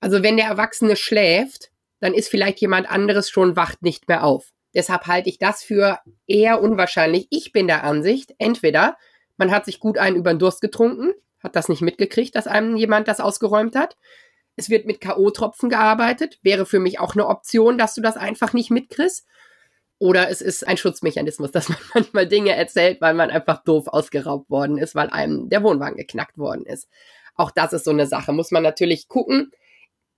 [0.00, 1.70] Also wenn der Erwachsene schläft,
[2.00, 4.52] dann ist vielleicht jemand anderes schon wacht nicht mehr auf.
[4.76, 7.26] Deshalb halte ich das für eher unwahrscheinlich.
[7.30, 8.96] Ich bin der Ansicht, entweder
[9.36, 11.12] man hat sich gut einen über den Durst getrunken,
[11.42, 13.96] hat das nicht mitgekriegt, dass einem jemand das ausgeräumt hat,
[14.56, 16.38] es wird mit K.O.-Tropfen gearbeitet.
[16.42, 19.26] Wäre für mich auch eine Option, dass du das einfach nicht mitkriegst.
[19.98, 24.50] Oder es ist ein Schutzmechanismus, dass man manchmal Dinge erzählt, weil man einfach doof ausgeraubt
[24.50, 26.88] worden ist, weil einem der Wohnwagen geknackt worden ist.
[27.34, 28.32] Auch das ist so eine Sache.
[28.32, 29.52] Muss man natürlich gucken.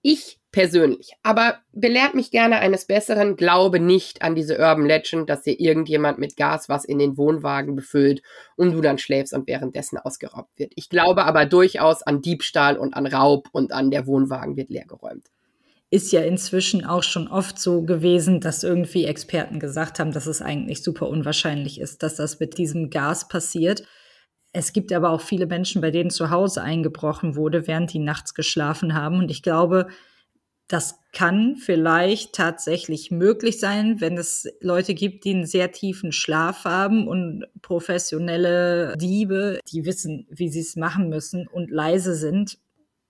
[0.02, 5.42] Ich persönlich, aber belehrt mich gerne eines Besseren, glaube nicht an diese Urban Legend, dass
[5.42, 8.22] dir irgendjemand mit Gas was in den Wohnwagen befüllt
[8.56, 10.72] und du dann schläfst und währenddessen ausgeraubt wird.
[10.76, 15.28] Ich glaube aber durchaus an Diebstahl und an Raub und an der Wohnwagen wird leergeräumt.
[15.90, 20.42] Ist ja inzwischen auch schon oft so gewesen, dass irgendwie Experten gesagt haben, dass es
[20.42, 23.82] eigentlich super unwahrscheinlich ist, dass das mit diesem Gas passiert.
[24.58, 28.34] Es gibt aber auch viele Menschen, bei denen zu Hause eingebrochen wurde, während die nachts
[28.34, 29.18] geschlafen haben.
[29.18, 29.86] Und ich glaube,
[30.66, 36.64] das kann vielleicht tatsächlich möglich sein, wenn es Leute gibt, die einen sehr tiefen Schlaf
[36.64, 42.58] haben und professionelle Diebe, die wissen, wie sie es machen müssen und leise sind.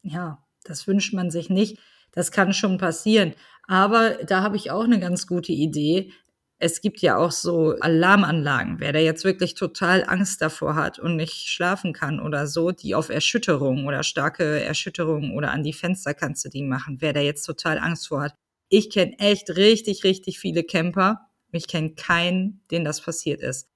[0.03, 1.79] Ja, das wünscht man sich nicht.
[2.13, 3.33] Das kann schon passieren.
[3.67, 6.13] Aber da habe ich auch eine ganz gute Idee
[6.61, 8.81] es gibt ja auch so Alarmanlagen.
[8.81, 12.95] Wer da jetzt wirklich total Angst davor hat und nicht schlafen kann oder so, die
[12.95, 16.99] auf Erschütterung oder starke Erschütterung oder an die Fenster kannst du die machen.
[17.01, 18.35] Wer da jetzt total Angst vor hat.
[18.69, 21.21] Ich kenne echt richtig, richtig viele Camper.
[21.53, 23.69] Ich kenne keinen, denen das passiert ist.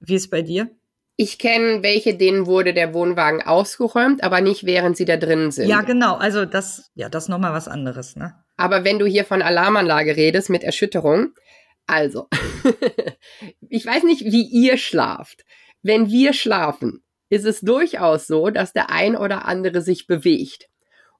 [0.00, 0.70] Wie ist bei dir?
[1.16, 5.68] Ich kenne welche, denen wurde der Wohnwagen ausgeräumt, aber nicht während sie da drin sind.
[5.68, 6.14] Ja, genau.
[6.14, 8.36] Also das, ja, das ist nochmal was anderes, ne?
[8.56, 11.32] Aber wenn du hier von Alarmanlage redest mit Erschütterung,
[11.88, 12.28] also,
[13.68, 15.44] ich weiß nicht, wie ihr schlaft.
[15.82, 20.68] Wenn wir schlafen, ist es durchaus so, dass der ein oder andere sich bewegt.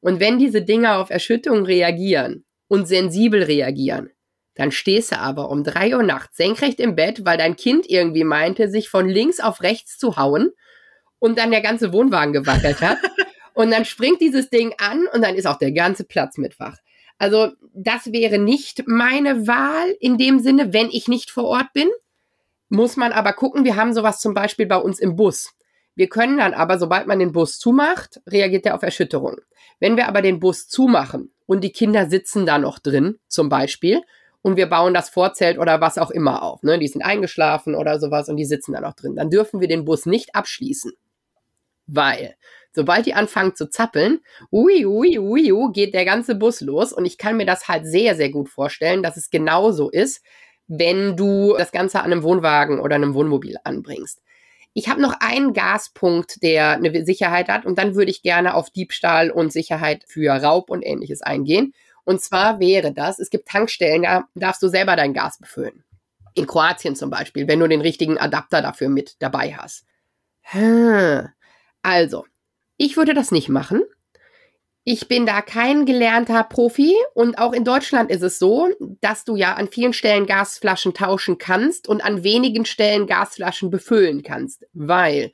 [0.00, 4.10] Und wenn diese Dinge auf Erschütterung reagieren und sensibel reagieren,
[4.54, 8.24] dann stehst du aber um drei Uhr nachts senkrecht im Bett, weil dein Kind irgendwie
[8.24, 10.50] meinte, sich von links auf rechts zu hauen
[11.18, 12.98] und dann der ganze Wohnwagen gewackelt hat.
[13.54, 16.76] und dann springt dieses Ding an und dann ist auch der ganze Platz mit wach.
[17.18, 21.88] Also das wäre nicht meine Wahl in dem Sinne, wenn ich nicht vor Ort bin.
[22.68, 25.54] Muss man aber gucken, wir haben sowas zum Beispiel bei uns im Bus.
[25.94, 29.38] Wir können dann aber, sobald man den Bus zumacht, reagiert er auf Erschütterung.
[29.80, 34.02] Wenn wir aber den Bus zumachen und die Kinder sitzen da noch drin, zum Beispiel,
[34.42, 37.98] und wir bauen das Vorzelt oder was auch immer auf, ne, die sind eingeschlafen oder
[37.98, 40.92] sowas und die sitzen da noch drin, dann dürfen wir den Bus nicht abschließen.
[41.88, 42.36] Weil
[42.72, 44.20] Sobald die anfangen zu zappeln,
[44.52, 46.92] ui, ui, ui, ui, geht der ganze Bus los.
[46.92, 50.22] Und ich kann mir das halt sehr, sehr gut vorstellen, dass es genauso ist,
[50.66, 54.22] wenn du das Ganze an einem Wohnwagen oder einem Wohnmobil anbringst.
[54.74, 58.70] Ich habe noch einen Gaspunkt, der eine Sicherheit hat, und dann würde ich gerne auf
[58.70, 61.72] Diebstahl und Sicherheit für Raub und ähnliches eingehen.
[62.04, 65.84] Und zwar wäre das, es gibt Tankstellen, da darfst du selber dein Gas befüllen.
[66.34, 69.84] In Kroatien zum Beispiel, wenn du den richtigen Adapter dafür mit dabei hast.
[71.82, 72.24] Also,
[72.78, 73.82] ich würde das nicht machen.
[74.84, 78.70] Ich bin da kein gelernter Profi und auch in Deutschland ist es so,
[79.02, 84.22] dass du ja an vielen Stellen Gasflaschen tauschen kannst und an wenigen Stellen Gasflaschen befüllen
[84.22, 85.32] kannst, weil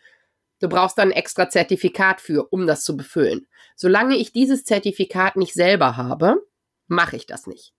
[0.59, 3.47] du brauchst dann ein extra Zertifikat für, um das zu befüllen.
[3.77, 6.43] Solange ich dieses Zertifikat nicht selber habe,
[6.89, 7.75] mache ich das nicht.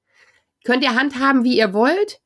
[0.63, 2.21] Könnt ihr handhaben, wie ihr wollt?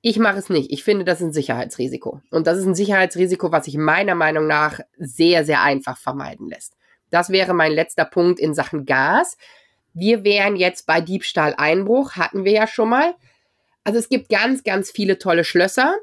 [0.00, 0.72] Ich mache es nicht.
[0.72, 2.20] Ich finde, das ist ein Sicherheitsrisiko.
[2.30, 6.76] Und das ist ein Sicherheitsrisiko, was sich meiner Meinung nach sehr, sehr einfach vermeiden lässt.
[7.12, 9.36] Das wäre mein letzter Punkt in Sachen Gas.
[9.92, 13.14] Wir wären jetzt bei Diebstahl-Einbruch, hatten wir ja schon mal.
[13.84, 15.94] Also es gibt ganz, ganz viele tolle Schlösser.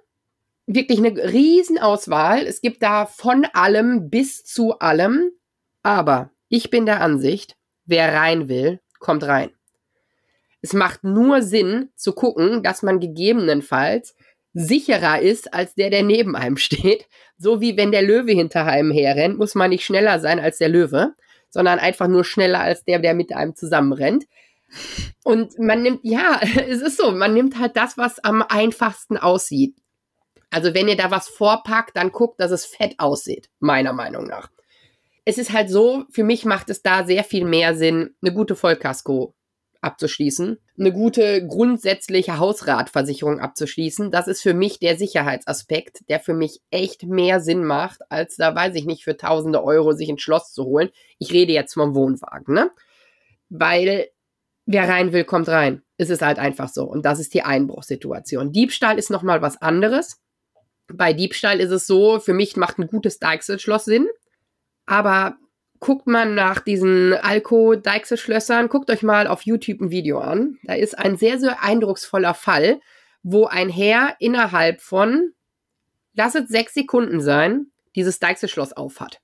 [0.67, 2.45] Wirklich eine Riesenauswahl.
[2.45, 5.31] Es gibt da von allem bis zu allem.
[5.81, 9.49] Aber ich bin der Ansicht, wer rein will, kommt rein.
[10.61, 14.15] Es macht nur Sinn zu gucken, dass man gegebenenfalls
[14.53, 17.07] sicherer ist als der, der neben einem steht.
[17.37, 20.69] So wie wenn der Löwe hinter einem herrennt, muss man nicht schneller sein als der
[20.69, 21.13] Löwe,
[21.49, 24.25] sondern einfach nur schneller als der, der mit einem zusammenrennt.
[25.23, 29.75] Und man nimmt, ja, es ist so, man nimmt halt das, was am einfachsten aussieht.
[30.51, 34.49] Also wenn ihr da was vorpackt, dann guckt, dass es fett aussieht, meiner Meinung nach.
[35.25, 38.55] Es ist halt so, für mich macht es da sehr viel mehr Sinn, eine gute
[38.55, 39.35] Vollkasko
[39.81, 44.11] abzuschließen, eine gute grundsätzliche Hausratversicherung abzuschließen.
[44.11, 48.53] Das ist für mich der Sicherheitsaspekt, der für mich echt mehr Sinn macht, als da
[48.53, 50.89] weiß ich nicht, für tausende Euro sich ein Schloss zu holen.
[51.17, 52.71] Ich rede jetzt vom Wohnwagen, ne?
[53.49, 54.09] Weil
[54.65, 55.81] wer rein will, kommt rein.
[55.97, 56.83] Es ist halt einfach so.
[56.83, 58.51] Und das ist die Einbruchssituation.
[58.51, 60.21] Diebstahl ist nochmal was anderes.
[60.91, 64.07] Bei Diebstahl ist es so, für mich macht ein gutes Deichselschloss Sinn.
[64.85, 65.37] Aber
[65.79, 70.57] guckt man nach diesen Alko-Deichselschlössern, guckt euch mal auf YouTube ein Video an.
[70.63, 72.81] Da ist ein sehr, sehr eindrucksvoller Fall,
[73.23, 75.33] wo ein Herr innerhalb von,
[76.13, 79.21] lass es sechs Sekunden sein, dieses Deichselschloss aufhat.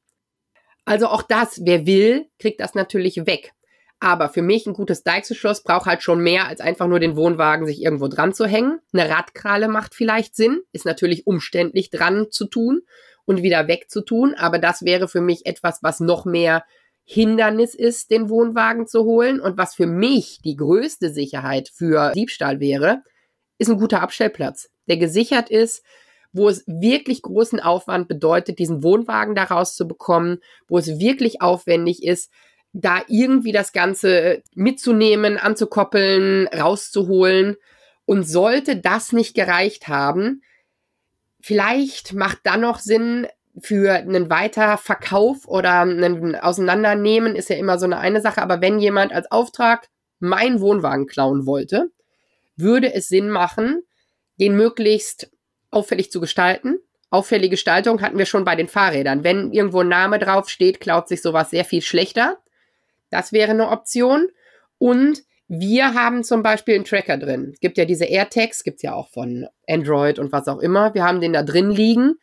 [0.85, 3.51] Also auch das, wer will, kriegt das natürlich weg.
[3.99, 7.65] Aber für mich ein gutes Deichselschloss braucht halt schon mehr als einfach nur den Wohnwagen
[7.65, 8.79] sich irgendwo dran zu hängen.
[8.93, 12.81] Eine Radkrale macht vielleicht Sinn, ist natürlich umständlich dran zu tun
[13.25, 14.35] und wieder wegzutun.
[14.35, 16.63] Aber das wäre für mich etwas, was noch mehr
[17.03, 19.39] Hindernis ist, den Wohnwagen zu holen.
[19.39, 23.03] Und was für mich die größte Sicherheit für Diebstahl wäre,
[23.57, 25.83] ist ein guter Abstellplatz, der gesichert ist,
[26.33, 32.29] wo es wirklich großen Aufwand bedeutet, diesen Wohnwagen da rauszubekommen, wo es wirklich aufwendig ist,
[32.73, 37.55] da irgendwie das Ganze mitzunehmen, anzukoppeln, rauszuholen.
[38.07, 40.43] Und sollte das nicht gereicht haben,
[41.45, 43.27] Vielleicht macht dann noch Sinn
[43.59, 48.41] für einen Weiterverkauf oder ein Auseinandernehmen ist ja immer so eine eine Sache.
[48.41, 51.91] Aber wenn jemand als Auftrag meinen Wohnwagen klauen wollte,
[52.55, 53.83] würde es Sinn machen,
[54.39, 55.29] den möglichst
[55.69, 56.79] auffällig zu gestalten.
[57.11, 59.23] Auffällige Gestaltung hatten wir schon bei den Fahrrädern.
[59.23, 62.39] Wenn irgendwo ein Name drauf steht, klaut sich sowas sehr viel schlechter.
[63.11, 64.29] Das wäre eine Option.
[64.79, 67.51] Und wir haben zum Beispiel einen Tracker drin.
[67.53, 70.93] Es gibt ja diese AirTags, gibt es ja auch von Android und was auch immer.
[70.95, 72.15] Wir haben den da drin liegen.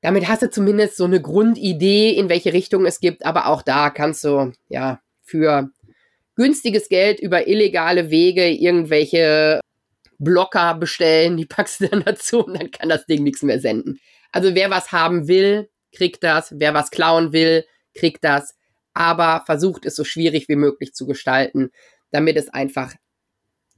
[0.00, 3.24] Damit hast du zumindest so eine Grundidee, in welche Richtung es gibt.
[3.24, 5.70] Aber auch da kannst du ja für
[6.34, 9.60] günstiges Geld über illegale Wege irgendwelche
[10.18, 11.36] Blocker bestellen.
[11.36, 14.00] Die packst du dann dazu und dann kann das Ding nichts mehr senden.
[14.32, 16.52] Also wer was haben will, kriegt das.
[16.56, 18.56] Wer was klauen will, kriegt das.
[18.92, 21.70] Aber versucht es so schwierig wie möglich zu gestalten
[22.14, 22.94] damit es einfach,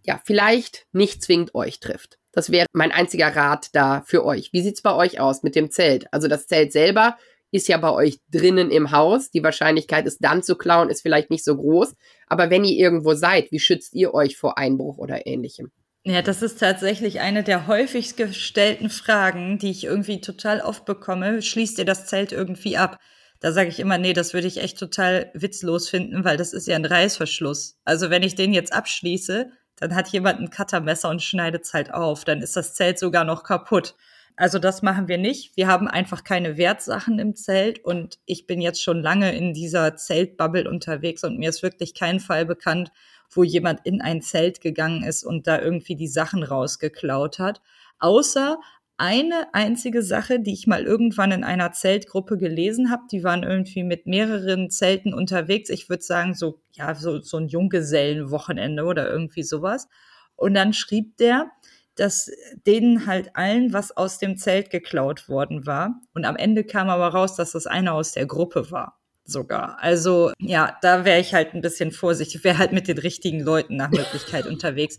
[0.05, 2.19] ja, vielleicht nicht zwingend euch trifft.
[2.33, 4.53] Das wäre mein einziger Rat da für euch.
[4.53, 6.07] Wie sieht's bei euch aus mit dem Zelt?
[6.13, 7.17] Also das Zelt selber
[7.51, 9.31] ist ja bei euch drinnen im Haus.
[9.31, 11.95] Die Wahrscheinlichkeit, es dann zu klauen, ist vielleicht nicht so groß.
[12.27, 15.73] Aber wenn ihr irgendwo seid, wie schützt ihr euch vor Einbruch oder ähnlichem?
[16.05, 21.41] Ja, das ist tatsächlich eine der häufigst gestellten Fragen, die ich irgendwie total oft bekomme.
[21.41, 22.99] Schließt ihr das Zelt irgendwie ab?
[23.41, 26.67] Da sage ich immer, nee, das würde ich echt total witzlos finden, weil das ist
[26.67, 27.79] ja ein Reißverschluss.
[27.85, 31.93] Also wenn ich den jetzt abschließe, dann hat jemand ein Cuttermesser und schneidet es halt
[31.93, 32.25] auf.
[32.25, 33.95] Dann ist das Zelt sogar noch kaputt.
[34.37, 35.57] Also das machen wir nicht.
[35.57, 39.97] Wir haben einfach keine Wertsachen im Zelt und ich bin jetzt schon lange in dieser
[39.97, 42.91] Zeltbubble unterwegs und mir ist wirklich kein Fall bekannt,
[43.31, 47.63] wo jemand in ein Zelt gegangen ist und da irgendwie die Sachen rausgeklaut hat.
[47.99, 48.59] Außer
[48.99, 53.03] eine einzige Sache, die ich mal irgendwann in einer Zeltgruppe gelesen habe.
[53.11, 55.71] Die waren irgendwie mit mehreren Zelten unterwegs.
[55.71, 59.89] Ich würde sagen, so, ja, so, so ein Junggesellenwochenende oder irgendwie sowas.
[60.35, 61.51] Und dann schrieb der,
[61.97, 62.31] dass
[62.67, 66.01] denen halt allen was aus dem Zelt geklaut worden war.
[66.15, 68.99] Und am Ende kam aber raus, dass das einer aus der Gruppe war.
[69.25, 69.79] Sogar.
[69.81, 72.37] Also, ja, da wäre ich halt ein bisschen vorsichtig.
[72.37, 74.99] Ich wäre halt mit den richtigen Leuten nach Möglichkeit unterwegs.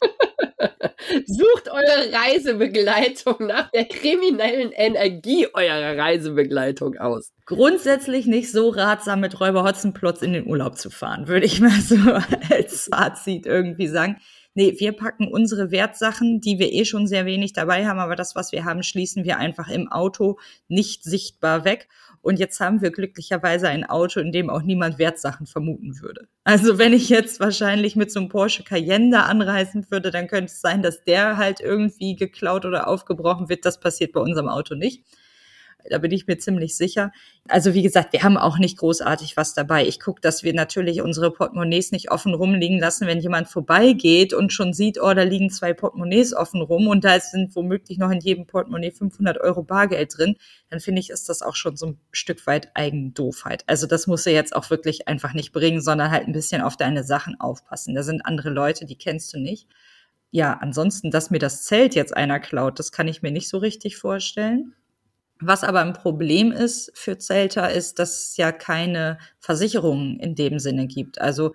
[1.26, 7.32] Sucht eure Reisebegleitung nach der kriminellen Energie eurer Reisebegleitung aus.
[7.46, 11.80] Grundsätzlich nicht so ratsam, mit Räuber Hotzenplotz in den Urlaub zu fahren, würde ich mal
[11.82, 11.96] so
[12.50, 14.18] als Fazit irgendwie sagen.
[14.56, 18.36] Nee, wir packen unsere Wertsachen, die wir eh schon sehr wenig dabei haben, aber das,
[18.36, 21.88] was wir haben, schließen wir einfach im Auto nicht sichtbar weg.
[22.22, 26.28] Und jetzt haben wir glücklicherweise ein Auto, in dem auch niemand Wertsachen vermuten würde.
[26.44, 30.52] Also wenn ich jetzt wahrscheinlich mit so einem Porsche Cayenne da anreisen würde, dann könnte
[30.52, 33.66] es sein, dass der halt irgendwie geklaut oder aufgebrochen wird.
[33.66, 35.04] Das passiert bei unserem Auto nicht.
[35.90, 37.12] Da bin ich mir ziemlich sicher.
[37.48, 39.88] Also wie gesagt, wir haben auch nicht großartig was dabei.
[39.88, 44.52] Ich gucke, dass wir natürlich unsere Portemonnaies nicht offen rumliegen lassen, wenn jemand vorbeigeht und
[44.52, 48.20] schon sieht, oh, da liegen zwei Portemonnaies offen rum und da sind womöglich noch in
[48.20, 50.36] jedem Portemonnaie 500 Euro Bargeld drin.
[50.70, 53.64] Dann finde ich, ist das auch schon so ein Stück weit Eigendofheit.
[53.68, 56.76] Also das muss er jetzt auch wirklich einfach nicht bringen, sondern halt ein bisschen auf
[56.76, 57.96] deine Sachen aufpassen.
[57.96, 59.68] Da sind andere Leute, die kennst du nicht.
[60.32, 63.58] Ja, ansonsten, dass mir das Zelt jetzt einer klaut, das kann ich mir nicht so
[63.58, 64.74] richtig vorstellen.
[65.40, 70.60] Was aber ein Problem ist für Zelter, ist, dass es ja keine Versicherungen in dem
[70.60, 71.22] Sinne gibt.
[71.22, 71.54] Also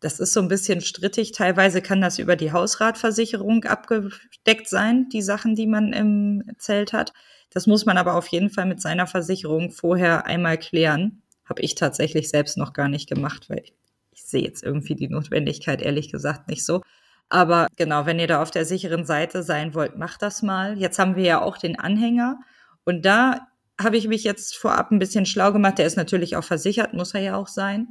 [0.00, 1.32] das ist so ein bisschen strittig.
[1.32, 7.14] Teilweise kann das über die Hausratversicherung abgedeckt sein, die Sachen, die man im Zelt hat.
[7.48, 11.22] Das muss man aber auf jeden Fall mit seiner Versicherung vorher einmal klären.
[11.44, 13.72] Habe ich tatsächlich selbst noch gar nicht gemacht, weil ich,
[14.10, 16.82] ich sehe jetzt irgendwie die Notwendigkeit ehrlich gesagt nicht so.
[17.30, 20.76] Aber genau, wenn ihr da auf der sicheren Seite sein wollt, macht das mal.
[20.78, 22.38] Jetzt haben wir ja auch den Anhänger.
[22.84, 23.48] Und da
[23.80, 25.78] habe ich mich jetzt vorab ein bisschen schlau gemacht.
[25.78, 27.88] Der ist natürlich auch versichert, muss er ja auch sein.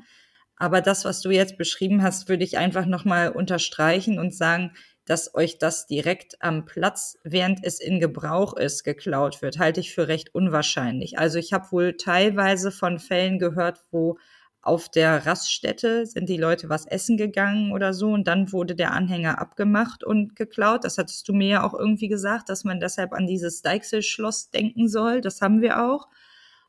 [0.55, 4.71] Aber das, was du jetzt beschrieben hast, würde ich einfach nochmal unterstreichen und sagen,
[5.05, 9.93] dass euch das direkt am Platz, während es in Gebrauch ist, geklaut wird, halte ich
[9.93, 11.19] für recht unwahrscheinlich.
[11.19, 14.17] Also ich habe wohl teilweise von Fällen gehört, wo
[14.63, 18.93] auf der Raststätte sind die Leute was essen gegangen oder so und dann wurde der
[18.93, 20.85] Anhänger abgemacht und geklaut.
[20.85, 24.87] Das hattest du mir ja auch irgendwie gesagt, dass man deshalb an dieses Deichsel-Schloss denken
[24.87, 25.19] soll.
[25.19, 26.07] Das haben wir auch.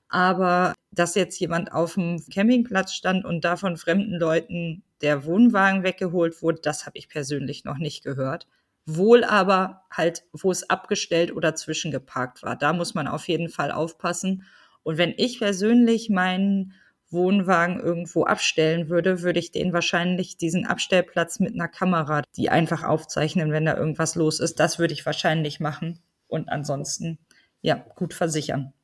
[0.08, 5.84] Aber dass jetzt jemand auf dem Campingplatz stand und da von fremden Leuten der Wohnwagen
[5.84, 8.48] weggeholt wurde, das habe ich persönlich noch nicht gehört.
[8.86, 12.56] Wohl aber halt, wo es abgestellt oder zwischengeparkt war.
[12.56, 14.44] Da muss man auf jeden Fall aufpassen.
[14.82, 16.74] Und wenn ich persönlich meinen
[17.14, 22.82] Wohnwagen irgendwo abstellen würde, würde ich den wahrscheinlich diesen Abstellplatz mit einer Kamera, die einfach
[22.82, 26.00] aufzeichnen, wenn da irgendwas los ist, das würde ich wahrscheinlich machen.
[26.28, 27.18] Und ansonsten,
[27.62, 28.74] ja, gut versichern.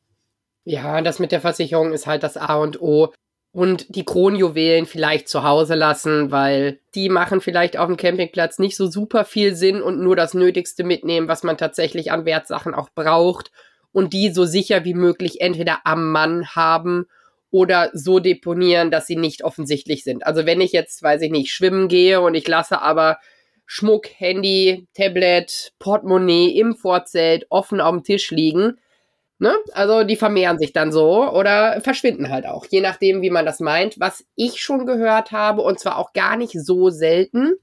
[0.64, 3.12] Ja, das mit der Versicherung ist halt das A und O.
[3.53, 8.76] Und die Kronjuwelen vielleicht zu Hause lassen, weil die machen vielleicht auf dem Campingplatz nicht
[8.76, 12.91] so super viel Sinn und nur das Nötigste mitnehmen, was man tatsächlich an Wertsachen auch
[12.95, 13.51] braucht.
[13.93, 17.07] Und die so sicher wie möglich entweder am Mann haben
[17.51, 20.26] oder so deponieren, dass sie nicht offensichtlich sind.
[20.26, 23.18] Also wenn ich jetzt, weiß ich nicht, schwimmen gehe und ich lasse aber
[23.66, 28.78] Schmuck, Handy, Tablet, Portemonnaie im Vorzelt offen auf dem Tisch liegen,
[29.38, 29.55] ne?
[29.72, 33.61] Also die vermehren sich dann so oder verschwinden halt auch, je nachdem, wie man das
[33.61, 33.98] meint.
[34.01, 37.55] Was ich schon gehört habe und zwar auch gar nicht so selten,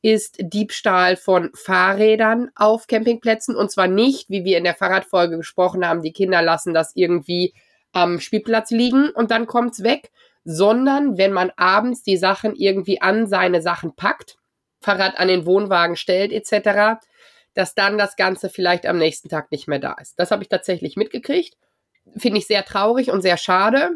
[0.00, 5.86] ist Diebstahl von Fahrrädern auf Campingplätzen und zwar nicht, wie wir in der Fahrradfolge gesprochen
[5.86, 7.52] haben, die Kinder lassen das irgendwie
[7.92, 10.10] am Spielplatz liegen und dann kommt's weg,
[10.44, 14.38] sondern wenn man abends die Sachen irgendwie an seine Sachen packt,
[14.80, 17.00] Fahrrad an den Wohnwagen stellt etc.,
[17.54, 20.18] dass dann das Ganze vielleicht am nächsten Tag nicht mehr da ist.
[20.18, 21.56] Das habe ich tatsächlich mitgekriegt.
[22.16, 23.90] Finde ich sehr traurig und sehr schade.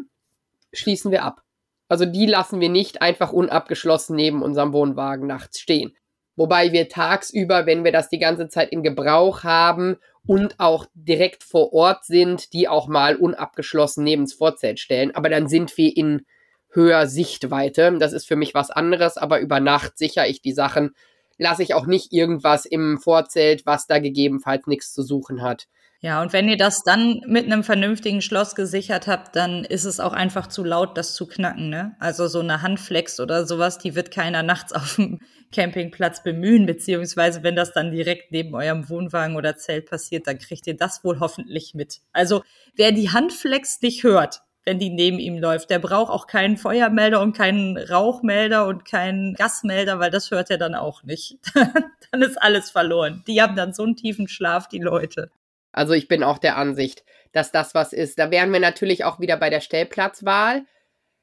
[0.73, 1.41] Schließen wir ab.
[1.87, 5.95] Also die lassen wir nicht einfach unabgeschlossen neben unserem Wohnwagen nachts stehen.
[6.35, 11.43] Wobei wir tagsüber, wenn wir das die ganze Zeit in Gebrauch haben und auch direkt
[11.43, 15.13] vor Ort sind, die auch mal unabgeschlossen neben das Vorzelt stellen.
[15.13, 16.25] Aber dann sind wir in
[16.69, 17.97] höher Sichtweite.
[17.99, 20.95] Das ist für mich was anderes, aber über Nacht sichere ich die Sachen.
[21.37, 25.67] Lasse ich auch nicht irgendwas im Vorzelt, was da gegebenenfalls nichts zu suchen hat.
[26.03, 30.01] Ja, und wenn ihr das dann mit einem vernünftigen Schloss gesichert habt, dann ist es
[30.01, 31.95] auch einfach zu laut, das zu knacken, ne?
[31.97, 35.21] Also so eine Handflex oder sowas, die wird keiner nachts auf dem
[35.53, 40.67] Campingplatz bemühen, beziehungsweise wenn das dann direkt neben eurem Wohnwagen oder Zelt passiert, dann kriegt
[40.67, 42.01] ihr das wohl hoffentlich mit.
[42.11, 42.43] Also
[42.75, 45.69] wer die Handflex nicht hört, wenn die neben ihm läuft.
[45.69, 50.57] Der braucht auch keinen Feuermelder und keinen Rauchmelder und keinen Gasmelder, weil das hört er
[50.57, 51.37] dann auch nicht.
[52.11, 53.23] dann ist alles verloren.
[53.25, 55.31] Die haben dann so einen tiefen Schlaf, die Leute.
[55.73, 57.03] Also ich bin auch der Ansicht,
[57.33, 58.19] dass das was ist.
[58.19, 60.63] Da wären wir natürlich auch wieder bei der Stellplatzwahl.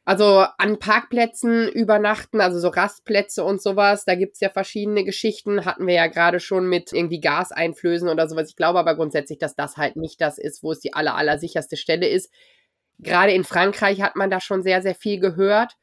[0.05, 5.64] Also an Parkplätzen übernachten, also so Rastplätze und sowas, da gibt's ja verschiedene Geschichten.
[5.64, 8.48] Hatten wir ja gerade schon mit irgendwie Gas einflößen oder sowas.
[8.48, 11.38] Ich glaube aber grundsätzlich, dass das halt nicht das ist, wo es die aller, aller
[11.38, 12.32] sicherste Stelle ist.
[12.98, 15.76] Gerade in Frankreich hat man da schon sehr, sehr viel gehört.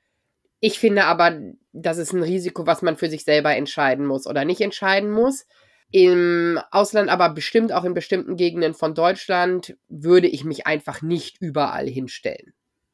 [0.59, 1.39] Ich finde aber,
[1.71, 5.45] das ist ein Risiko, was man für sich selber entscheiden muss oder nicht entscheiden muss.
[5.91, 11.37] Im Ausland, aber bestimmt auch in bestimmten Gegenden von Deutschland, würde ich mich einfach nicht
[11.41, 12.53] überall hinstellen.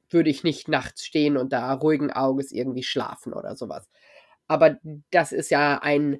[0.09, 3.89] Würde ich nicht nachts stehen und da ruhigen Auges irgendwie schlafen oder sowas.
[4.47, 4.77] Aber
[5.11, 6.19] das ist ja ein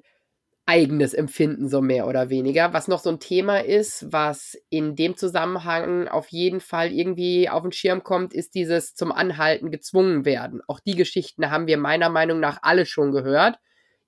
[0.66, 2.72] eigenes Empfinden, so mehr oder weniger.
[2.72, 7.62] Was noch so ein Thema ist, was in dem Zusammenhang auf jeden Fall irgendwie auf
[7.62, 10.62] den Schirm kommt, ist dieses zum Anhalten gezwungen werden.
[10.66, 13.58] Auch die Geschichten haben wir meiner Meinung nach alle schon gehört.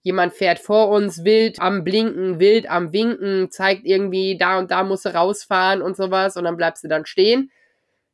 [0.06, 4.84] Jemand fährt vor uns wild am Blinken, wild am Winken, zeigt irgendwie, da und da
[4.84, 7.50] muss er rausfahren und sowas und dann bleibst du dann stehen.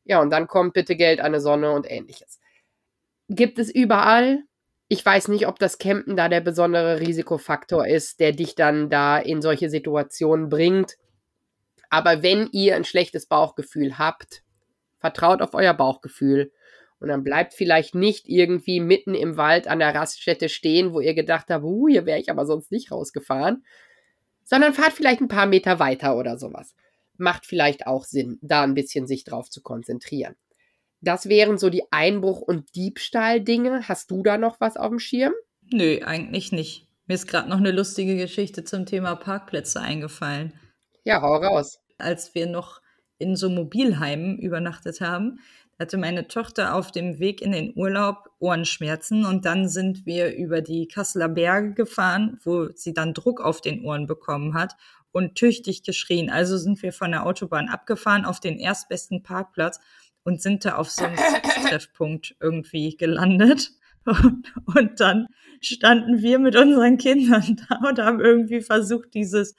[0.04, 2.40] Ja, und dann kommt bitte Geld an die Sonne und ähnliches.
[3.28, 4.38] Gibt es überall,
[4.88, 9.18] ich weiß nicht, ob das Campen da der besondere Risikofaktor ist, der dich dann da
[9.18, 10.96] in solche Situationen bringt.
[11.90, 14.44] Aber wenn ihr ein schlechtes Bauchgefühl habt,
[14.98, 16.52] vertraut auf euer Bauchgefühl.
[17.02, 21.14] Und dann bleibt vielleicht nicht irgendwie mitten im Wald an der Raststätte stehen, wo ihr
[21.14, 23.64] gedacht habt, uh, hier wäre ich aber sonst nicht rausgefahren.
[24.44, 26.76] Sondern fahrt vielleicht ein paar Meter weiter oder sowas.
[27.16, 30.36] Macht vielleicht auch Sinn, da ein bisschen sich drauf zu konzentrieren.
[31.00, 33.88] Das wären so die Einbruch- und Diebstahl-Dinge.
[33.88, 35.32] Hast du da noch was auf dem Schirm?
[35.72, 36.86] Nö, eigentlich nicht.
[37.08, 40.52] Mir ist gerade noch eine lustige Geschichte zum Thema Parkplätze eingefallen.
[41.02, 41.80] Ja, hau raus.
[41.98, 42.80] Als wir noch
[43.18, 45.40] in so Mobilheimen übernachtet haben,
[45.82, 50.62] hatte meine Tochter auf dem Weg in den Urlaub Ohrenschmerzen und dann sind wir über
[50.62, 54.76] die Kasseler Berge gefahren, wo sie dann Druck auf den Ohren bekommen hat
[55.12, 56.30] und tüchtig geschrien.
[56.30, 59.80] Also sind wir von der Autobahn abgefahren auf den erstbesten Parkplatz
[60.24, 61.16] und sind da auf so einem
[61.68, 63.72] Treffpunkt irgendwie gelandet.
[64.04, 65.26] Und, und, dann
[65.60, 69.54] standen wir mit unseren Kindern da und haben irgendwie versucht, dieses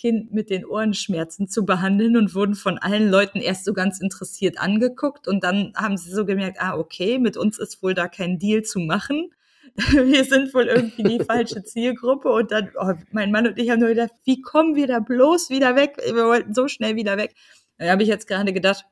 [0.00, 4.58] Kind mit den Ohrenschmerzen zu behandeln und wurden von allen Leuten erst so ganz interessiert
[4.58, 8.38] angeguckt und dann haben sie so gemerkt, ah, okay, mit uns ist wohl da kein
[8.38, 9.30] Deal zu machen.
[9.74, 13.80] Wir sind wohl irgendwie die falsche Zielgruppe und dann, oh, mein Mann und ich haben
[13.80, 15.98] nur gedacht, wie kommen wir da bloß wieder weg?
[16.02, 17.34] Wir wollten so schnell wieder weg.
[17.76, 18.86] Da habe ich jetzt gerade gedacht,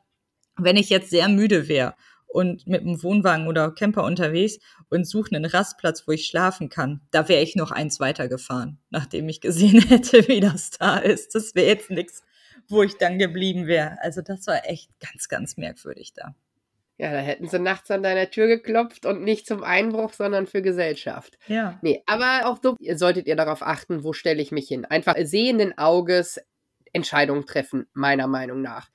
[0.59, 1.95] wenn ich jetzt sehr müde wäre
[2.29, 4.59] und mit einem Wohnwagen oder Camper unterwegs
[4.91, 9.29] und suche einen Rastplatz, wo ich schlafen kann, da wäre ich noch eins weitergefahren, nachdem
[9.29, 11.35] ich gesehen hätte, wie das da ist.
[11.35, 12.23] Das wäre jetzt nichts,
[12.69, 13.97] wo ich dann geblieben wäre.
[14.03, 16.35] Also das war echt ganz, ganz merkwürdig da.
[16.99, 20.63] Ja, da hätten sie nachts an deiner Tür geklopft und nicht zum Einbruch, sondern für
[20.63, 21.39] Gesellschaft.
[21.47, 21.79] Ja.
[21.81, 24.85] Nee, aber auch so solltet ihr darauf achten, wo stelle ich mich hin.
[24.85, 26.41] Einfach sehenden Auges
[26.93, 28.91] Entscheidungen treffen, meiner Meinung nach.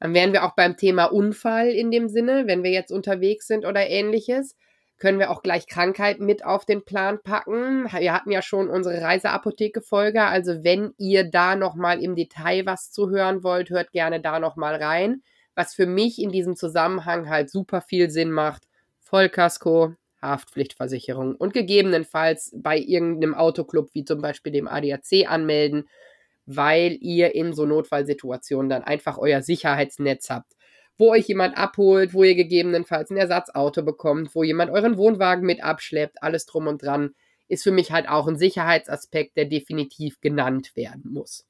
[0.00, 3.66] Dann wären wir auch beim Thema Unfall in dem Sinne, wenn wir jetzt unterwegs sind
[3.66, 4.56] oder ähnliches.
[4.98, 7.84] Können wir auch gleich Krankheiten mit auf den Plan packen.
[7.84, 10.22] Wir hatten ja schon unsere Reiseapotheke-Folge.
[10.22, 14.74] Also wenn ihr da nochmal im Detail was zu hören wollt, hört gerne da nochmal
[14.76, 15.22] rein.
[15.54, 18.64] Was für mich in diesem Zusammenhang halt super viel Sinn macht.
[19.00, 25.88] Vollkasko, Haftpflichtversicherung und gegebenenfalls bei irgendeinem Autoclub wie zum Beispiel dem ADAC anmelden
[26.56, 30.52] weil ihr in so Notfallsituationen dann einfach euer Sicherheitsnetz habt,
[30.98, 35.62] wo euch jemand abholt, wo ihr gegebenenfalls ein Ersatzauto bekommt, wo jemand euren Wohnwagen mit
[35.62, 37.14] abschleppt, alles drum und dran,
[37.48, 41.46] ist für mich halt auch ein Sicherheitsaspekt, der definitiv genannt werden muss.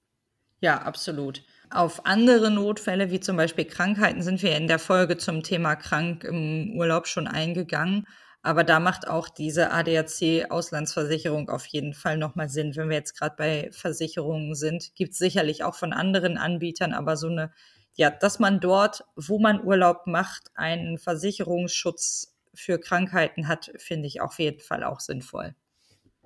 [0.60, 1.42] Ja, absolut.
[1.70, 6.24] Auf andere Notfälle, wie zum Beispiel Krankheiten, sind wir in der Folge zum Thema krank
[6.24, 8.06] im Urlaub schon eingegangen.
[8.42, 12.74] Aber da macht auch diese ADAC-Auslandsversicherung auf jeden Fall nochmal Sinn.
[12.74, 17.16] Wenn wir jetzt gerade bei Versicherungen sind, gibt es sicherlich auch von anderen Anbietern, aber
[17.16, 17.52] so eine,
[17.94, 24.22] ja, dass man dort, wo man Urlaub macht, einen Versicherungsschutz für Krankheiten hat, finde ich
[24.22, 25.54] auf jeden Fall auch sinnvoll.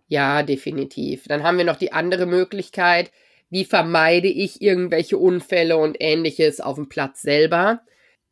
[0.07, 1.25] Ja, definitiv.
[1.27, 3.11] Dann haben wir noch die andere Möglichkeit,
[3.51, 7.81] wie vermeide ich irgendwelche Unfälle und ähnliches auf dem Platz selber.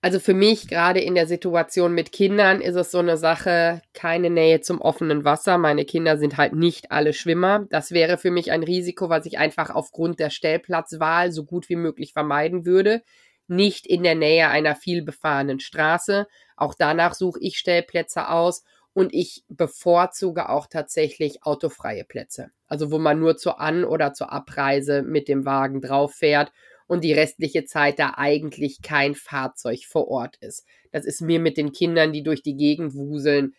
[0.05, 4.30] Also für mich, gerade in der Situation mit Kindern, ist es so eine Sache, keine
[4.30, 5.59] Nähe zum offenen Wasser.
[5.59, 7.66] Meine Kinder sind halt nicht alle Schwimmer.
[7.70, 11.76] Das wäre für mich ein Risiko, was ich einfach aufgrund der Stellplatzwahl so gut wie
[11.76, 13.03] möglich vermeiden würde.
[13.46, 16.26] Nicht in der Nähe einer viel befahrenen Straße.
[16.57, 22.50] Auch danach suche ich Stellplätze aus und ich bevorzuge auch tatsächlich autofreie Plätze.
[22.66, 26.50] Also wo man nur zur An- oder zur Abreise mit dem Wagen drauf fährt
[26.93, 30.66] und die restliche Zeit da eigentlich kein Fahrzeug vor Ort ist.
[30.90, 33.55] Das ist mir mit den Kindern, die durch die Gegend wuseln,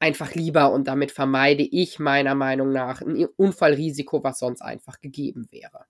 [0.00, 5.46] einfach lieber und damit vermeide ich meiner Meinung nach ein Unfallrisiko, was sonst einfach gegeben
[5.52, 5.84] wäre.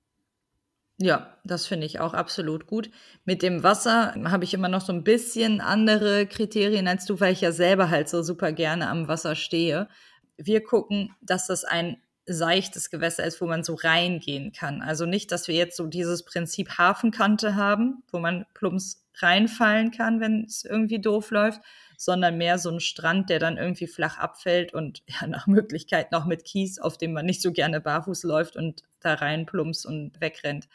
[0.98, 2.90] Ja, das finde ich auch absolut gut.
[3.24, 7.32] Mit dem Wasser habe ich immer noch so ein bisschen andere Kriterien als du, weil
[7.32, 9.88] ich ja selber halt so super gerne am Wasser stehe.
[10.36, 14.82] Wir gucken, dass das ein seichtes Gewässer ist, wo man so reingehen kann.
[14.82, 20.20] Also nicht, dass wir jetzt so dieses Prinzip Hafenkante haben, wo man plumps reinfallen kann,
[20.20, 21.60] wenn es irgendwie doof läuft,
[21.98, 26.26] sondern mehr so ein Strand, der dann irgendwie flach abfällt und ja, nach Möglichkeit noch
[26.26, 30.20] mit Kies, auf dem man nicht so gerne barfuß läuft und da rein plumps und
[30.20, 30.68] wegrennt.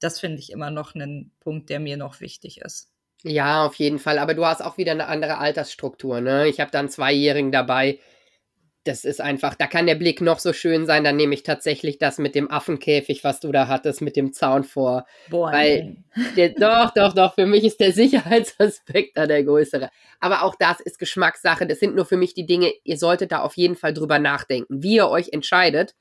[0.00, 2.90] Das finde ich immer noch einen Punkt, der mir noch wichtig ist.
[3.22, 4.18] Ja, auf jeden Fall.
[4.18, 6.20] Aber du hast auch wieder eine andere Altersstruktur.
[6.20, 6.46] Ne?
[6.48, 7.98] Ich habe da einen Zweijährigen dabei,
[8.84, 11.98] das ist einfach, da kann der Blick noch so schön sein, dann nehme ich tatsächlich
[11.98, 15.06] das mit dem Affenkäfig, was du da hattest, mit dem Zaun vor.
[15.30, 15.96] Boah, weil
[16.36, 19.90] der, doch, doch, doch, für mich ist der Sicherheitsaspekt da der größere.
[20.20, 21.66] Aber auch das ist Geschmackssache.
[21.66, 24.82] Das sind nur für mich die Dinge, ihr solltet da auf jeden Fall drüber nachdenken.
[24.82, 25.94] Wie ihr euch entscheidet,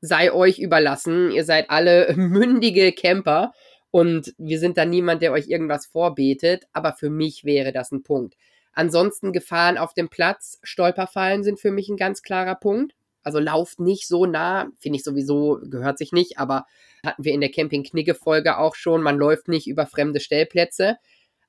[0.00, 1.30] sei euch überlassen.
[1.30, 3.52] Ihr seid alle mündige Camper
[3.90, 6.64] und wir sind da niemand, der euch irgendwas vorbetet.
[6.72, 8.36] Aber für mich wäre das ein Punkt.
[8.76, 12.92] Ansonsten Gefahren auf dem Platz, Stolperfallen sind für mich ein ganz klarer Punkt.
[13.22, 16.66] Also lauft nicht so nah, finde ich sowieso, gehört sich nicht, aber
[17.04, 20.98] hatten wir in der Camping-Knigge-Folge auch schon, man läuft nicht über fremde Stellplätze.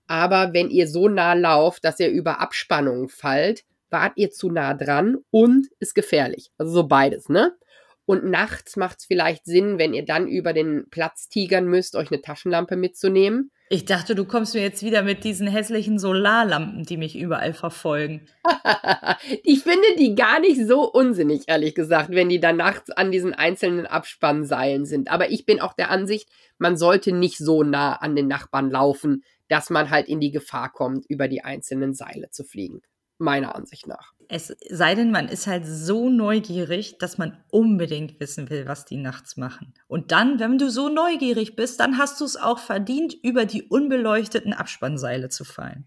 [0.07, 4.73] Aber wenn ihr so nah lauft, dass ihr über Abspannungen fallt, wart ihr zu nah
[4.73, 6.51] dran und ist gefährlich.
[6.57, 7.57] Also so beides, ne?
[8.05, 12.09] Und nachts macht es vielleicht Sinn, wenn ihr dann über den Platz tigern müsst, euch
[12.09, 13.51] eine Taschenlampe mitzunehmen.
[13.69, 18.25] Ich dachte, du kommst mir jetzt wieder mit diesen hässlichen Solarlampen, die mich überall verfolgen.
[19.43, 23.33] ich finde die gar nicht so unsinnig, ehrlich gesagt, wenn die dann nachts an diesen
[23.33, 25.11] einzelnen Abspannseilen sind.
[25.11, 29.23] Aber ich bin auch der Ansicht, man sollte nicht so nah an den Nachbarn laufen,
[29.49, 32.81] dass man halt in die Gefahr kommt, über die einzelnen Seile zu fliegen
[33.19, 34.13] meiner Ansicht nach.
[34.29, 38.97] Es sei denn, man ist halt so neugierig, dass man unbedingt wissen will, was die
[38.97, 39.73] nachts machen.
[39.87, 43.63] Und dann, wenn du so neugierig bist, dann hast du es auch verdient, über die
[43.63, 45.85] unbeleuchteten Abspannseile zu fallen.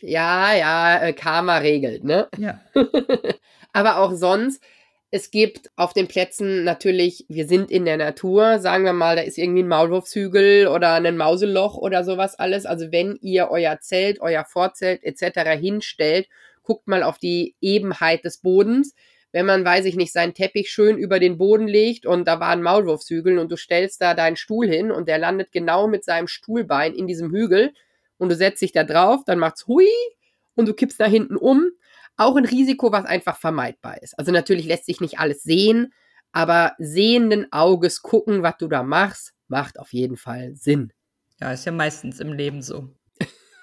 [0.00, 2.28] Ja, ja, äh, Karma regelt, ne?
[2.36, 2.60] Ja.
[3.72, 4.62] Aber auch sonst,
[5.10, 9.22] es gibt auf den Plätzen natürlich, wir sind in der Natur, sagen wir mal, da
[9.22, 12.66] ist irgendwie ein Maulwurfshügel oder ein Mauseloch oder sowas alles.
[12.66, 15.50] Also wenn ihr euer Zelt, euer Vorzelt etc.
[15.58, 16.28] hinstellt
[16.66, 18.94] guckt mal auf die Ebenheit des Bodens.
[19.32, 22.48] Wenn man, weiß ich nicht, seinen Teppich schön über den Boden legt und da war
[22.48, 26.26] ein Maulwurfshügel und du stellst da deinen Stuhl hin und der landet genau mit seinem
[26.26, 27.72] Stuhlbein in diesem Hügel
[28.18, 29.88] und du setzt dich da drauf, dann macht's hui
[30.54, 31.70] und du kippst nach hinten um.
[32.16, 34.18] Auch ein Risiko, was einfach vermeidbar ist.
[34.18, 35.92] Also natürlich lässt sich nicht alles sehen,
[36.32, 40.92] aber sehenden Auges gucken, was du da machst, macht auf jeden Fall Sinn.
[41.40, 42.88] Ja, ist ja meistens im Leben so.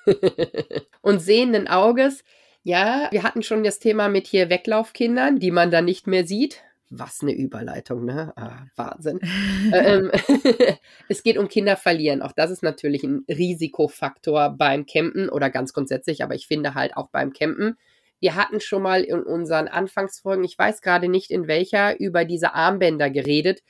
[1.01, 2.23] und sehenden Auges
[2.63, 6.63] ja, wir hatten schon das Thema mit hier Weglaufkindern, die man dann nicht mehr sieht.
[6.89, 8.33] Was eine Überleitung, ne?
[8.35, 9.19] Ah, Wahnsinn.
[9.73, 10.11] ähm,
[11.09, 12.21] es geht um Kinder verlieren.
[12.21, 16.95] Auch das ist natürlich ein Risikofaktor beim Campen oder ganz grundsätzlich, aber ich finde halt
[16.95, 17.77] auch beim Campen.
[18.19, 22.53] Wir hatten schon mal in unseren Anfangsfolgen, ich weiß gerade nicht in welcher, über diese
[22.53, 23.63] Armbänder geredet,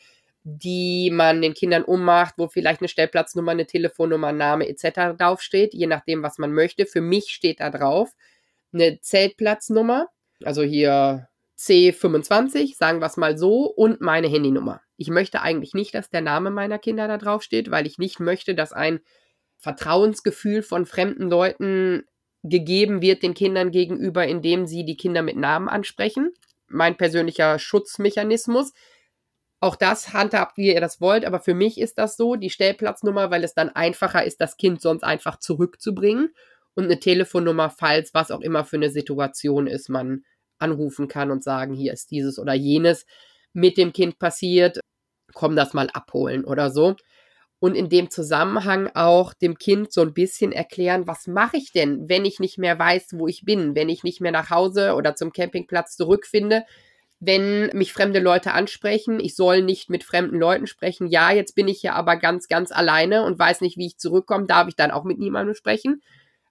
[0.44, 5.18] die man den Kindern ummacht, wo vielleicht eine Stellplatznummer, eine Telefonnummer, Name etc.
[5.18, 6.86] draufsteht, je nachdem, was man möchte.
[6.86, 8.12] Für mich steht da drauf,
[8.74, 10.08] eine Zeltplatznummer,
[10.44, 14.82] also hier C25, sagen wir es mal so, und meine Handynummer.
[14.98, 18.20] Ich möchte eigentlich nicht, dass der Name meiner Kinder da drauf steht, weil ich nicht
[18.20, 19.00] möchte, dass ein
[19.58, 22.04] Vertrauensgefühl von fremden Leuten
[22.44, 26.34] gegeben wird den Kindern gegenüber, indem sie die Kinder mit Namen ansprechen.
[26.68, 28.74] Mein persönlicher Schutzmechanismus.
[29.62, 33.32] Auch das handhabt, wie ihr das wollt, aber für mich ist das so, die Stellplatznummer,
[33.32, 36.34] weil es dann einfacher ist, das Kind sonst einfach zurückzubringen
[36.76, 40.24] und eine Telefonnummer, falls was auch immer für eine Situation ist, man
[40.60, 43.06] anrufen kann und sagen, hier ist dieses oder jenes
[43.54, 44.80] mit dem Kind passiert,
[45.34, 46.96] komm das mal abholen oder so.
[47.60, 52.10] Und in dem Zusammenhang auch dem Kind so ein bisschen erklären, was mache ich denn,
[52.10, 55.16] wenn ich nicht mehr weiß, wo ich bin, wenn ich nicht mehr nach Hause oder
[55.16, 56.66] zum Campingplatz zurückfinde,
[57.22, 61.08] wenn mich fremde Leute ansprechen, ich soll nicht mit fremden Leuten sprechen.
[61.08, 64.46] Ja, jetzt bin ich hier aber ganz, ganz alleine und weiß nicht, wie ich zurückkomme,
[64.46, 66.02] darf ich dann auch mit niemandem sprechen?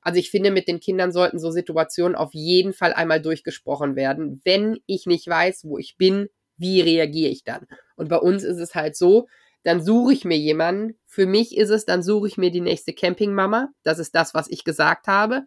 [0.03, 4.41] Also ich finde, mit den Kindern sollten so Situationen auf jeden Fall einmal durchgesprochen werden.
[4.45, 7.67] Wenn ich nicht weiß, wo ich bin, wie reagiere ich dann?
[7.97, 9.29] Und bei uns ist es halt so,
[9.63, 10.99] dann suche ich mir jemanden.
[11.07, 13.69] Für mich ist es, dann suche ich mir die nächste Campingmama.
[13.85, 15.45] Das ist das, was ich gesagt habe.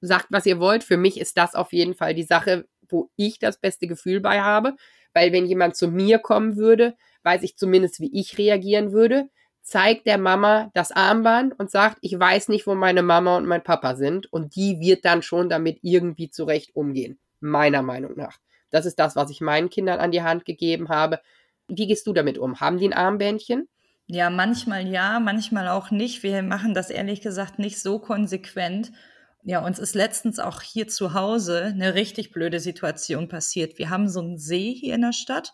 [0.00, 0.84] Sagt, was ihr wollt.
[0.84, 4.40] Für mich ist das auf jeden Fall die Sache, wo ich das beste Gefühl bei
[4.40, 4.74] habe.
[5.12, 9.28] Weil wenn jemand zu mir kommen würde, weiß ich zumindest, wie ich reagieren würde
[9.68, 13.62] zeigt der Mama das Armband und sagt, ich weiß nicht, wo meine Mama und mein
[13.62, 14.32] Papa sind.
[14.32, 17.18] Und die wird dann schon damit irgendwie zurecht umgehen.
[17.40, 18.38] Meiner Meinung nach.
[18.70, 21.20] Das ist das, was ich meinen Kindern an die Hand gegeben habe.
[21.68, 22.60] Wie gehst du damit um?
[22.60, 23.68] Haben die ein Armbändchen?
[24.06, 26.22] Ja, manchmal ja, manchmal auch nicht.
[26.22, 28.90] Wir machen das ehrlich gesagt nicht so konsequent.
[29.44, 33.76] Ja, uns ist letztens auch hier zu Hause eine richtig blöde Situation passiert.
[33.76, 35.52] Wir haben so einen See hier in der Stadt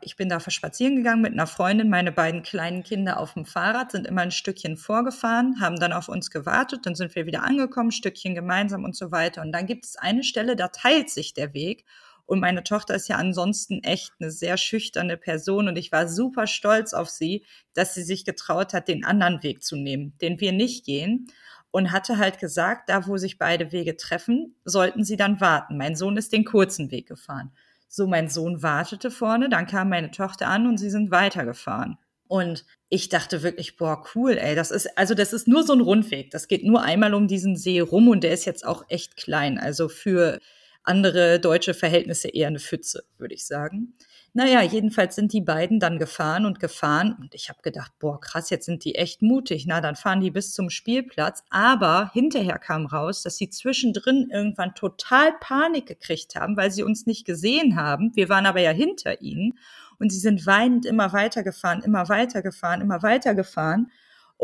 [0.00, 3.92] Ich bin da spazieren gegangen mit einer Freundin, meine beiden kleinen Kinder auf dem Fahrrad,
[3.92, 7.90] sind immer ein Stückchen vorgefahren, haben dann auf uns gewartet, dann sind wir wieder angekommen,
[7.90, 9.40] Stückchen gemeinsam und so weiter.
[9.40, 11.84] Und dann gibt es eine Stelle, da teilt sich der Weg.
[12.26, 16.46] Und meine Tochter ist ja ansonsten echt eine sehr schüchterne Person und ich war super
[16.46, 20.52] stolz auf sie, dass sie sich getraut hat, den anderen Weg zu nehmen, den wir
[20.52, 21.28] nicht gehen.
[21.70, 25.76] Und hatte halt gesagt, da wo sich beide Wege treffen, sollten sie dann warten.
[25.76, 27.50] Mein Sohn ist den kurzen Weg gefahren.
[27.88, 31.98] So, mein Sohn wartete vorne, dann kam meine Tochter an und sie sind weitergefahren.
[32.26, 35.80] Und ich dachte wirklich, boah, cool, ey, das ist, also das ist nur so ein
[35.80, 36.30] Rundweg.
[36.30, 39.58] Das geht nur einmal um diesen See rum und der ist jetzt auch echt klein.
[39.58, 40.40] Also für
[40.82, 43.94] andere deutsche Verhältnisse eher eine Pfütze, würde ich sagen.
[44.36, 48.50] Naja, jedenfalls sind die beiden dann gefahren und gefahren und ich habe gedacht, boah, krass,
[48.50, 49.64] jetzt sind die echt mutig.
[49.68, 51.44] Na, dann fahren die bis zum Spielplatz.
[51.50, 57.06] Aber hinterher kam raus, dass sie zwischendrin irgendwann total Panik gekriegt haben, weil sie uns
[57.06, 58.10] nicht gesehen haben.
[58.16, 59.56] Wir waren aber ja hinter ihnen
[60.00, 63.92] und sie sind weinend immer weitergefahren, immer weitergefahren, immer weitergefahren.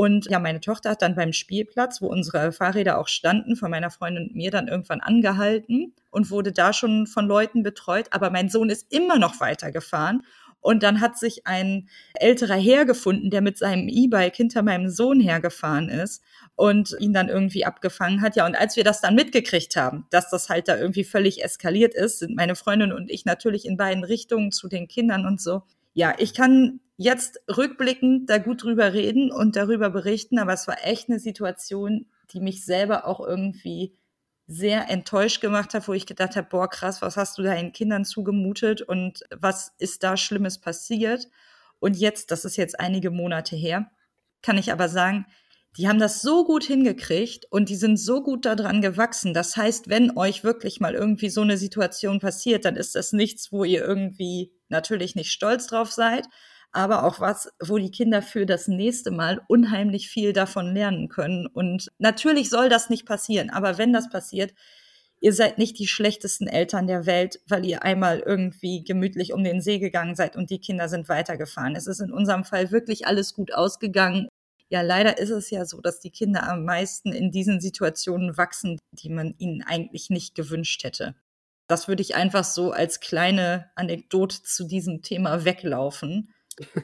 [0.00, 3.90] Und ja, meine Tochter hat dann beim Spielplatz, wo unsere Fahrräder auch standen, von meiner
[3.90, 8.06] Freundin und mir dann irgendwann angehalten und wurde da schon von Leuten betreut.
[8.10, 10.22] Aber mein Sohn ist immer noch weitergefahren.
[10.62, 15.20] Und dann hat sich ein älterer Herr gefunden, der mit seinem E-Bike hinter meinem Sohn
[15.20, 16.22] hergefahren ist
[16.56, 18.36] und ihn dann irgendwie abgefangen hat.
[18.36, 21.92] Ja, und als wir das dann mitgekriegt haben, dass das halt da irgendwie völlig eskaliert
[21.92, 25.64] ist, sind meine Freundin und ich natürlich in beiden Richtungen zu den Kindern und so.
[25.92, 30.76] Ja, ich kann jetzt rückblickend da gut drüber reden und darüber berichten, aber es war
[30.84, 33.96] echt eine Situation, die mich selber auch irgendwie
[34.46, 38.04] sehr enttäuscht gemacht hat, wo ich gedacht habe, boah, krass, was hast du deinen Kindern
[38.04, 41.28] zugemutet und was ist da Schlimmes passiert?
[41.78, 43.90] Und jetzt, das ist jetzt einige Monate her,
[44.42, 45.24] kann ich aber sagen,
[45.76, 49.34] die haben das so gut hingekriegt und die sind so gut daran gewachsen.
[49.34, 53.52] Das heißt, wenn euch wirklich mal irgendwie so eine Situation passiert, dann ist das nichts,
[53.52, 56.26] wo ihr irgendwie natürlich nicht stolz drauf seid,
[56.72, 61.46] aber auch was, wo die Kinder für das nächste Mal unheimlich viel davon lernen können.
[61.46, 64.52] Und natürlich soll das nicht passieren, aber wenn das passiert,
[65.20, 69.60] ihr seid nicht die schlechtesten Eltern der Welt, weil ihr einmal irgendwie gemütlich um den
[69.60, 71.76] See gegangen seid und die Kinder sind weitergefahren.
[71.76, 74.28] Es ist in unserem Fall wirklich alles gut ausgegangen.
[74.70, 78.78] Ja, leider ist es ja so, dass die Kinder am meisten in diesen Situationen wachsen,
[78.92, 81.16] die man ihnen eigentlich nicht gewünscht hätte.
[81.66, 86.32] Das würde ich einfach so als kleine Anekdote zu diesem Thema weglaufen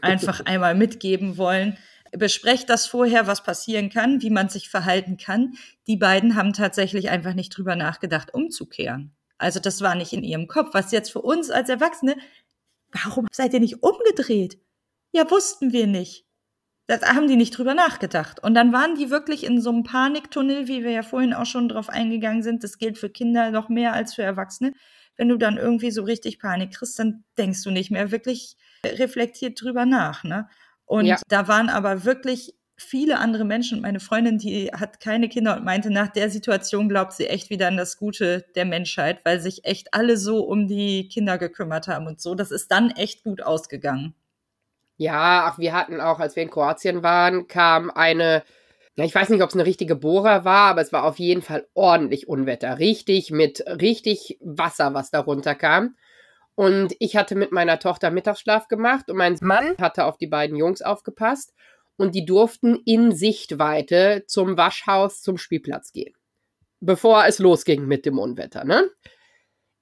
[0.01, 1.77] einfach einmal mitgeben wollen.
[2.13, 5.55] Besprecht das vorher, was passieren kann, wie man sich verhalten kann.
[5.87, 9.15] Die beiden haben tatsächlich einfach nicht drüber nachgedacht, umzukehren.
[9.39, 10.73] Also das war nicht in ihrem Kopf.
[10.73, 12.17] Was jetzt für uns als Erwachsene,
[12.93, 14.59] warum seid ihr nicht umgedreht?
[15.13, 16.26] Ja, wussten wir nicht.
[16.87, 18.43] Da haben die nicht drüber nachgedacht.
[18.43, 21.69] Und dann waren die wirklich in so einem Paniktunnel, wie wir ja vorhin auch schon
[21.69, 22.63] drauf eingegangen sind.
[22.63, 24.73] Das gilt für Kinder noch mehr als für Erwachsene.
[25.17, 29.61] Wenn du dann irgendwie so richtig Panik kriegst, dann denkst du nicht mehr wirklich reflektiert
[29.61, 30.23] drüber nach.
[30.23, 30.49] Ne?
[30.85, 31.19] Und ja.
[31.29, 33.81] da waren aber wirklich viele andere Menschen.
[33.81, 37.69] Meine Freundin, die hat keine Kinder und meinte, nach der Situation glaubt sie echt wieder
[37.69, 42.07] an das Gute der Menschheit, weil sich echt alle so um die Kinder gekümmert haben
[42.07, 42.35] und so.
[42.35, 44.15] Das ist dann echt gut ausgegangen.
[44.97, 48.43] Ja, ach, wir hatten auch, als wir in Kroatien waren, kam eine,
[48.97, 51.67] ich weiß nicht, ob es eine richtige Bohrer war, aber es war auf jeden Fall
[51.75, 52.79] ordentlich Unwetter.
[52.79, 55.97] Richtig mit richtig Wasser, was da runterkam.
[56.55, 60.57] Und ich hatte mit meiner Tochter Mittagsschlaf gemacht und mein Mann hatte auf die beiden
[60.57, 61.53] Jungs aufgepasst
[61.99, 66.15] und die durften in Sichtweite zum Waschhaus, zum Spielplatz gehen.
[66.81, 68.91] Bevor es losging mit dem Unwetter, ne?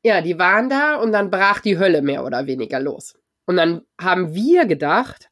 [0.03, 3.15] Ja, die waren da und dann brach die Hölle mehr oder weniger los.
[3.47, 5.31] Und dann haben wir gedacht,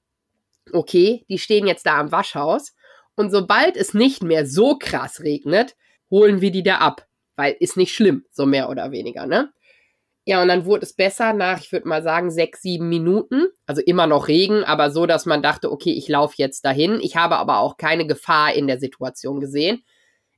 [0.73, 2.75] okay, die stehen jetzt da am Waschhaus
[3.15, 5.77] und sobald es nicht mehr so krass regnet,
[6.11, 7.07] holen wir die da ab,
[7.37, 9.53] weil ist nicht schlimm, so mehr oder weniger, ne?
[10.25, 13.49] Ja, und dann wurde es besser nach, ich würde mal sagen, sechs, sieben Minuten.
[13.67, 17.01] Also immer noch Regen, aber so, dass man dachte, okay, ich laufe jetzt dahin.
[17.01, 19.83] Ich habe aber auch keine Gefahr in der Situation gesehen.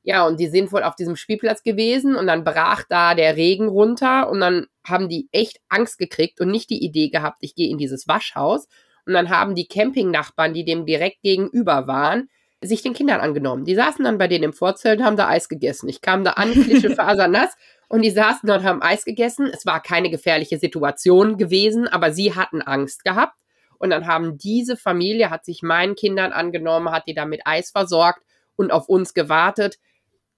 [0.07, 3.68] Ja, und die sind wohl auf diesem Spielplatz gewesen und dann brach da der Regen
[3.68, 7.70] runter und dann haben die echt Angst gekriegt und nicht die Idee gehabt, ich gehe
[7.70, 8.68] in dieses Waschhaus.
[9.07, 12.28] Und dann haben die Campingnachbarn, die dem direkt gegenüber waren,
[12.62, 13.64] sich den Kindern angenommen.
[13.64, 15.88] Die saßen dann bei denen im Vorzelt und haben da Eis gegessen.
[15.88, 17.55] Ich kam da an, Klische fasernass
[17.88, 19.46] und die saßen dort, haben Eis gegessen.
[19.46, 23.38] Es war keine gefährliche Situation gewesen, aber sie hatten Angst gehabt.
[23.78, 27.70] Und dann haben diese Familie, hat sich meinen Kindern angenommen, hat die da mit Eis
[27.70, 28.22] versorgt
[28.57, 29.78] und auf uns gewartet.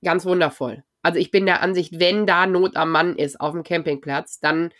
[0.07, 0.85] Ganz wundervoll.
[1.03, 4.71] Also ich bin der Ansicht, wenn da Not am Mann ist auf dem Campingplatz, dann,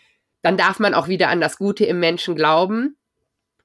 [0.41, 2.95] dann darf man auch wieder an das Gute im Menschen glauben.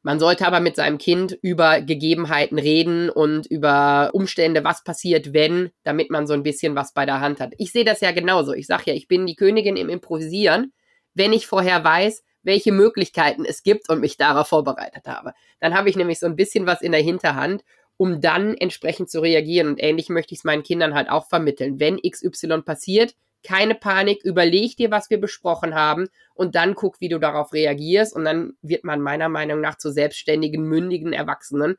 [0.02, 5.70] Man sollte aber mit seinem Kind über Gegebenheiten reden und über Umstände, was passiert, wenn,
[5.84, 7.52] damit man so ein bisschen was bei der Hand hat.
[7.58, 8.54] Ich sehe das ja genauso.
[8.54, 10.72] Ich sage ja, ich bin die Königin im Improvisieren.
[11.14, 15.32] Wenn ich vorher weiß, welche Möglichkeiten es gibt und mich darauf vorbereitet habe.
[15.60, 17.62] Dann habe ich nämlich so ein bisschen was in der Hinterhand,
[18.02, 19.68] um dann entsprechend zu reagieren.
[19.68, 21.78] Und ähnlich möchte ich es meinen Kindern halt auch vermitteln.
[21.78, 27.08] Wenn XY passiert, keine Panik, überleg dir, was wir besprochen haben und dann guck, wie
[27.08, 28.12] du darauf reagierst.
[28.12, 31.76] Und dann wird man meiner Meinung nach zu selbstständigen, mündigen Erwachsenen.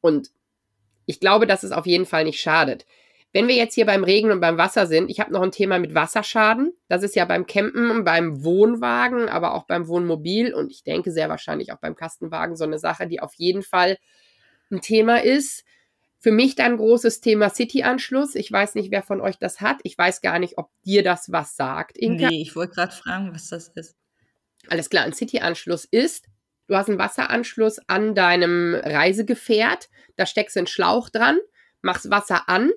[0.00, 0.30] Und
[1.04, 2.86] ich glaube, dass es auf jeden Fall nicht schadet.
[3.34, 5.78] Wenn wir jetzt hier beim Regen und beim Wasser sind, ich habe noch ein Thema
[5.78, 6.72] mit Wasserschaden.
[6.88, 11.28] Das ist ja beim Campen, beim Wohnwagen, aber auch beim Wohnmobil und ich denke sehr
[11.28, 13.98] wahrscheinlich auch beim Kastenwagen so eine Sache, die auf jeden Fall
[14.70, 15.64] ein Thema ist.
[16.20, 18.34] Für mich dann großes Thema City-Anschluss.
[18.34, 19.78] Ich weiß nicht, wer von euch das hat.
[19.84, 21.96] Ich weiß gar nicht, ob dir das was sagt.
[21.96, 22.28] Inka.
[22.28, 23.94] Nee, ich wollte gerade fragen, was das ist.
[24.68, 26.26] Alles klar, ein City-Anschluss ist,
[26.66, 31.38] du hast einen Wasseranschluss an deinem Reisegefährt, da steckst du einen Schlauch dran,
[31.80, 32.70] machst Wasser an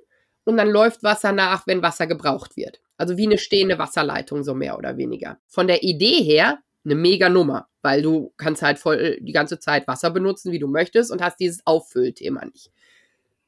[0.44, 2.82] und dann läuft Wasser nach, wenn Wasser gebraucht wird.
[2.98, 5.40] Also wie eine stehende Wasserleitung, so mehr oder weniger.
[5.48, 9.88] Von der Idee her eine mega Nummer, weil du kannst halt voll die ganze Zeit
[9.88, 12.72] Wasser benutzen, wie du möchtest und hast dieses Auffüllthema nicht.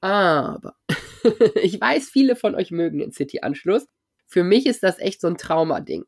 [0.02, 0.76] Aber
[1.62, 3.88] ich weiß, viele von euch mögen den City-Anschluss.
[4.28, 6.06] Für mich ist das echt so ein Traumading.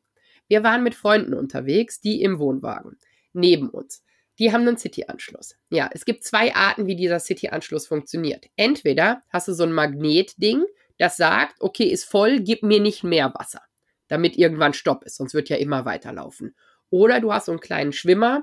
[0.48, 2.98] Wir waren mit Freunden unterwegs, die im Wohnwagen
[3.32, 4.02] neben uns.
[4.38, 5.56] Die haben einen City-Anschluss.
[5.70, 8.46] Ja, es gibt zwei Arten, wie dieser City-Anschluss funktioniert.
[8.56, 10.64] Entweder hast du so ein Magnetding,
[10.98, 13.62] das sagt, okay, ist voll, gib mir nicht mehr Wasser,
[14.08, 16.54] damit irgendwann Stopp ist, sonst wird ja immer weiterlaufen.
[16.90, 18.42] Oder du hast so einen kleinen Schwimmer,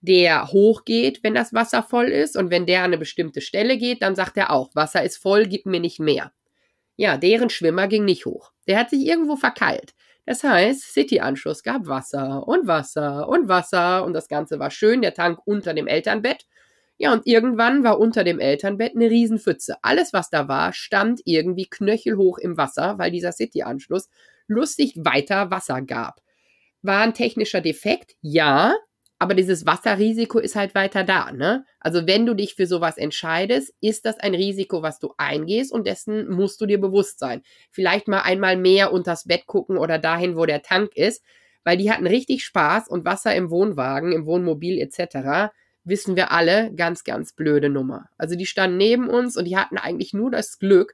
[0.00, 4.02] der hochgeht, wenn das Wasser voll ist und wenn der an eine bestimmte Stelle geht,
[4.02, 6.32] dann sagt er auch, Wasser ist voll, gib mir nicht mehr.
[6.96, 8.52] Ja, deren Schwimmer ging nicht hoch.
[8.68, 9.94] Der hat sich irgendwo verkeilt.
[10.26, 15.14] Das heißt, City-Anschluss gab Wasser und Wasser und Wasser und das Ganze war schön, der
[15.14, 16.46] Tank unter dem Elternbett.
[16.96, 19.76] Ja, und irgendwann war unter dem Elternbett eine Riesenpfütze.
[19.82, 24.08] Alles, was da war, stand irgendwie knöchelhoch im Wasser, weil dieser City-Anschluss
[24.46, 26.20] lustig weiter Wasser gab.
[26.84, 28.14] War ein technischer Defekt?
[28.20, 28.76] Ja,
[29.18, 31.64] aber dieses Wasserrisiko ist halt weiter da, ne?
[31.80, 35.86] Also wenn du dich für sowas entscheidest, ist das ein Risiko, was du eingehst und
[35.86, 37.40] dessen musst du dir bewusst sein.
[37.70, 41.24] Vielleicht mal einmal mehr unters Bett gucken oder dahin, wo der Tank ist,
[41.64, 45.54] weil die hatten richtig Spaß und Wasser im Wohnwagen, im Wohnmobil etc.
[45.84, 48.10] Wissen wir alle, ganz, ganz blöde Nummer.
[48.18, 50.92] Also die standen neben uns und die hatten eigentlich nur das Glück,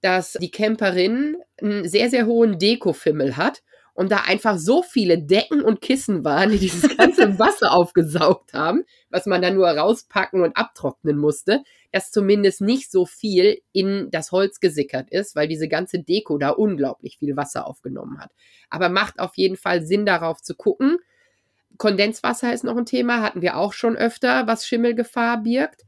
[0.00, 3.62] dass die Camperin einen sehr, sehr hohen Dekofimmel hat
[3.94, 8.84] und da einfach so viele Decken und Kissen waren, die dieses ganze Wasser aufgesaugt haben,
[9.10, 14.32] was man dann nur rauspacken und abtrocknen musste, dass zumindest nicht so viel in das
[14.32, 18.32] Holz gesickert ist, weil diese ganze Deko da unglaublich viel Wasser aufgenommen hat.
[18.70, 20.96] Aber macht auf jeden Fall Sinn, darauf zu gucken.
[21.76, 25.82] Kondenswasser ist noch ein Thema, hatten wir auch schon öfter, was Schimmelgefahr birgt.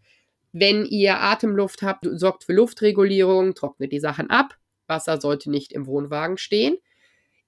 [0.52, 4.58] Wenn ihr Atemluft habt, sorgt für Luftregulierung, trocknet die Sachen ab.
[4.86, 6.76] Wasser sollte nicht im Wohnwagen stehen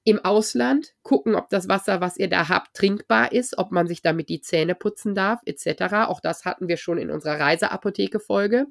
[0.07, 4.03] im Ausland, gucken, ob das Wasser, was ihr da habt, trinkbar ist, ob man sich
[4.03, 6.07] damit die Zähne putzen darf, etc.
[6.07, 8.67] Auch das hatten wir schon in unserer Reiseapotheke-Folge.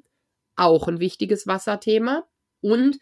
[0.56, 2.24] Auch ein wichtiges Wasserthema.
[2.62, 2.98] Und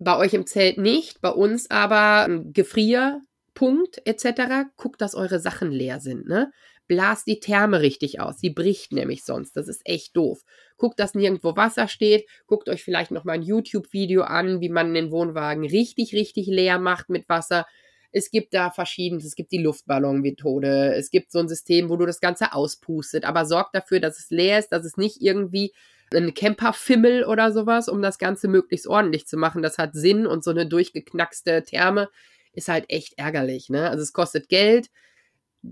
[0.00, 4.68] bei euch im Zelt nicht, bei uns aber ein Gefrierpunkt etc.
[4.76, 6.26] Guckt, dass eure Sachen leer sind.
[6.26, 6.50] Ne?
[6.86, 8.38] Blast die Therme richtig aus.
[8.38, 9.56] Sie bricht nämlich sonst.
[9.56, 10.42] Das ist echt doof.
[10.76, 12.26] Guckt, dass nirgendwo Wasser steht.
[12.46, 16.78] Guckt euch vielleicht noch mal ein YouTube-Video an, wie man den Wohnwagen richtig, richtig leer
[16.78, 17.66] macht mit Wasser.
[18.12, 19.24] Es gibt da verschiedenes.
[19.24, 20.94] Es gibt die Luftballon-Methode.
[20.94, 23.24] Es gibt so ein System, wo du das Ganze auspustet.
[23.24, 25.72] Aber sorgt dafür, dass es leer ist, dass es nicht irgendwie
[26.14, 29.62] ein Camperfimmel oder sowas, um das Ganze möglichst ordentlich zu machen.
[29.62, 32.08] Das hat Sinn und so eine durchgeknackste Therme
[32.56, 33.68] ist halt echt ärgerlich.
[33.68, 33.88] Ne?
[33.88, 34.88] Also es kostet Geld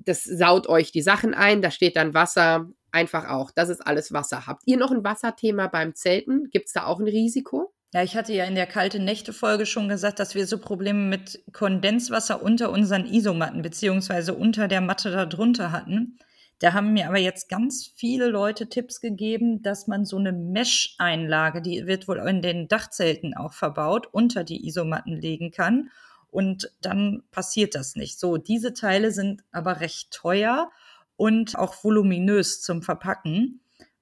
[0.04, 4.12] das saut euch die Sachen ein, da steht dann Wasser, einfach auch, das ist alles
[4.12, 4.46] Wasser.
[4.46, 6.48] Habt ihr noch ein Wasserthema beim Zelten?
[6.50, 7.72] Gibt es da auch ein Risiko?
[7.92, 11.44] Ja, ich hatte ja in der kalte Nächte-Folge schon gesagt, dass wir so Probleme mit
[11.52, 16.18] Kondenswasser unter unseren Isomatten beziehungsweise unter der Matte darunter hatten.
[16.58, 21.62] Da haben mir aber jetzt ganz viele Leute Tipps gegeben, dass man so eine Mesh-Einlage,
[21.62, 25.90] die wird wohl in den Dachzelten auch verbaut, unter die Isomatten legen kann
[26.34, 28.18] und dann passiert das nicht.
[28.18, 30.72] So, diese Teile sind aber recht teuer
[31.14, 33.60] und auch voluminös zum Verpacken.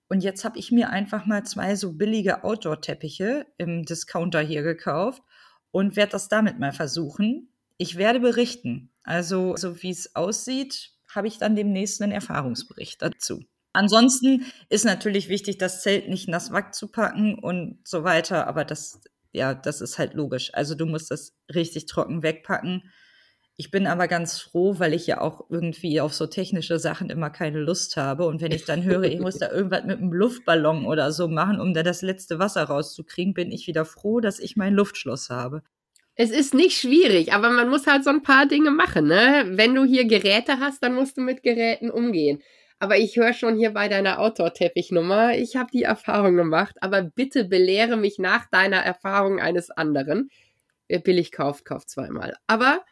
[0.09, 5.23] Und jetzt habe ich mir einfach mal zwei so billige Outdoor-Teppiche im Discounter hier gekauft
[5.73, 7.51] und werde das damit mal versuchen.
[7.77, 8.89] Ich werde berichten.
[9.03, 13.45] Also, so wie es aussieht, habe ich dann demnächst einen Erfahrungsbericht dazu.
[13.75, 19.01] Ansonsten ist natürlich wichtig, das Zelt nicht nass wegzupacken und so weiter, aber das
[19.33, 20.51] ja, das ist halt logisch.
[20.55, 22.91] Also du musst das richtig trocken wegpacken.
[23.57, 27.31] Ich bin aber ganz froh, weil ich ja auch irgendwie auf so technische Sachen immer
[27.31, 28.27] keine Lust habe.
[28.27, 31.61] Und wenn ich dann höre, ich muss da irgendwas mit einem Luftballon oder so machen,
[31.61, 35.63] um da das letzte Wasser rauszukriegen, bin ich wieder froh, dass ich mein Luftschloss habe.
[36.15, 39.07] Es ist nicht schwierig, aber man muss halt so ein paar Dinge machen.
[39.07, 39.45] Ne?
[39.53, 42.43] Wenn du hier Geräte hast, dann musst du mit Geräten umgehen.
[42.83, 47.45] Aber ich höre schon hier bei deiner Outdoor-Teppichnummer, ich habe die Erfahrung gemacht, aber bitte
[47.45, 50.31] belehre mich nach deiner Erfahrung eines anderen.
[50.89, 52.35] Wer billig kauft, kauft zweimal.
[52.49, 52.85] Aber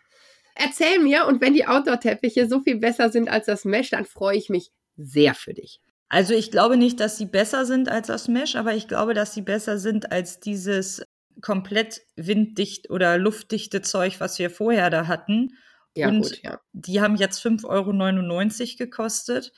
[0.55, 4.37] erzähl mir, und wenn die Outdoor-Teppiche so viel besser sind als das Mesh, dann freue
[4.37, 5.81] ich mich sehr für dich.
[6.09, 9.35] Also ich glaube nicht, dass sie besser sind als das Mesh, aber ich glaube, dass
[9.35, 11.03] sie besser sind als dieses
[11.41, 15.57] komplett winddicht oder luftdichte Zeug, was wir vorher da hatten.
[15.97, 16.61] Ja, und gut, ja.
[16.73, 19.51] die haben jetzt 5,99 Euro gekostet.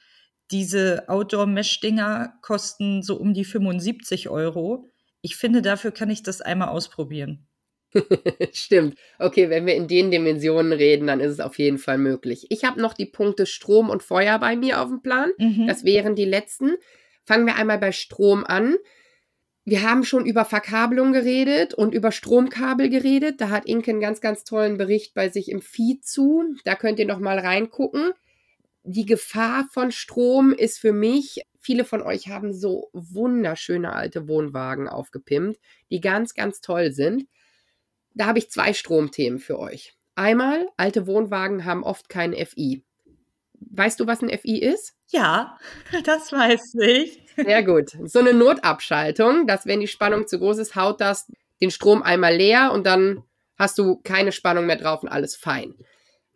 [0.53, 4.87] Diese Outdoor-Mesh-Dinger kosten so um die 75 Euro.
[5.23, 7.49] Ich finde, dafür kann ich das einmal ausprobieren.
[8.53, 8.99] Stimmt.
[9.19, 12.47] Okay, wenn wir in den Dimensionen reden, dann ist es auf jeden Fall möglich.
[12.51, 15.31] Ich habe noch die Punkte Strom und Feuer bei mir auf dem Plan.
[15.39, 15.67] Mhm.
[15.67, 16.77] Das wären die letzten.
[17.25, 18.77] Fangen wir einmal bei Strom an.
[19.65, 23.41] Wir haben schon über Verkabelung geredet und über Stromkabel geredet.
[23.41, 26.45] Da hat Inke einen ganz, ganz tollen Bericht bei sich im Feed zu.
[26.65, 28.13] Da könnt ihr noch mal reingucken
[28.85, 34.89] die Gefahr von Strom ist für mich, viele von euch haben so wunderschöne alte Wohnwagen
[34.89, 35.61] aufgepimpt,
[35.91, 37.27] die ganz, ganz toll sind.
[38.15, 39.95] Da habe ich zwei Stromthemen für euch.
[40.15, 42.85] Einmal, alte Wohnwagen haben oft keinen FI.
[43.71, 44.95] Weißt du, was ein FI ist?
[45.09, 45.59] Ja,
[46.05, 47.23] das weiß ich.
[47.37, 47.97] Sehr gut.
[48.05, 51.31] So eine Notabschaltung, dass wenn die Spannung zu groß ist, haut das
[51.61, 53.23] den Strom einmal leer und dann
[53.57, 55.75] hast du keine Spannung mehr drauf und alles fein.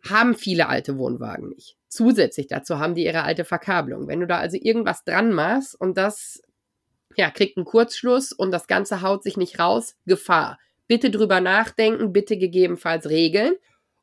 [0.07, 1.77] Haben viele alte Wohnwagen nicht.
[1.87, 4.07] Zusätzlich dazu haben die ihre alte Verkabelung.
[4.07, 6.41] Wenn du da also irgendwas dran machst und das
[7.15, 10.59] ja, kriegt einen Kurzschluss und das Ganze haut sich nicht raus, Gefahr.
[10.87, 13.55] Bitte drüber nachdenken, bitte gegebenenfalls regeln.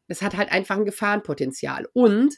[0.09, 1.89] Es hat halt einfach ein Gefahrenpotenzial.
[1.93, 2.35] Und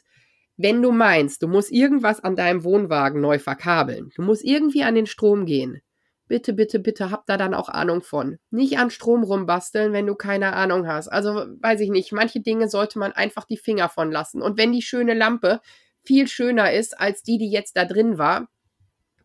[0.55, 4.95] wenn du meinst, du musst irgendwas an deinem Wohnwagen neu verkabeln, du musst irgendwie an
[4.95, 5.81] den Strom gehen,
[6.27, 8.37] bitte, bitte, bitte habt da dann auch Ahnung von.
[8.51, 11.07] Nicht an Strom rumbasteln, wenn du keine Ahnung hast.
[11.07, 14.41] Also weiß ich nicht, manche Dinge sollte man einfach die Finger von lassen.
[14.41, 15.61] Und wenn die schöne Lampe
[16.03, 18.47] viel schöner ist als die, die jetzt da drin war,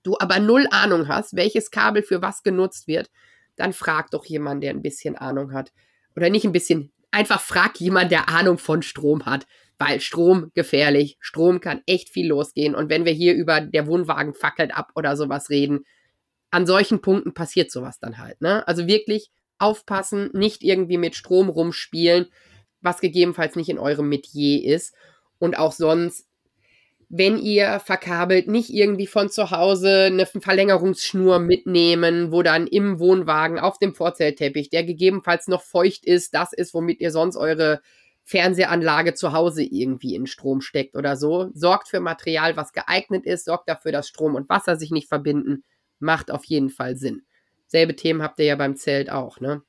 [0.03, 3.11] du aber null Ahnung hast, welches Kabel für was genutzt wird,
[3.57, 5.72] dann frag doch jemanden, der ein bisschen Ahnung hat.
[6.16, 9.46] Oder nicht ein bisschen, einfach frag jemanden, der Ahnung von Strom hat.
[9.78, 12.74] Weil Strom gefährlich, Strom kann echt viel losgehen.
[12.74, 15.84] Und wenn wir hier über der Wohnwagen fackelt ab oder sowas reden,
[16.53, 18.40] an solchen Punkten passiert sowas dann halt.
[18.40, 18.66] Ne?
[18.68, 22.26] Also wirklich aufpassen, nicht irgendwie mit Strom rumspielen,
[22.82, 24.94] was gegebenenfalls nicht in eurem Metier ist.
[25.38, 26.26] Und auch sonst,
[27.09, 33.59] wenn ihr verkabelt, nicht irgendwie von zu Hause eine Verlängerungsschnur mitnehmen, wo dann im Wohnwagen
[33.59, 37.80] auf dem Vorzeltteppich, der gegebenenfalls noch feucht ist, das ist, womit ihr sonst eure
[38.24, 41.50] Fernsehanlage zu Hause irgendwie in Strom steckt oder so.
[41.55, 45.64] Sorgt für Material, was geeignet ist, sorgt dafür, dass Strom und Wasser sich nicht verbinden
[46.03, 47.22] macht auf jeden Fall Sinn.
[47.66, 49.62] Selbe Themen habt ihr ja beim Zelt auch, ne?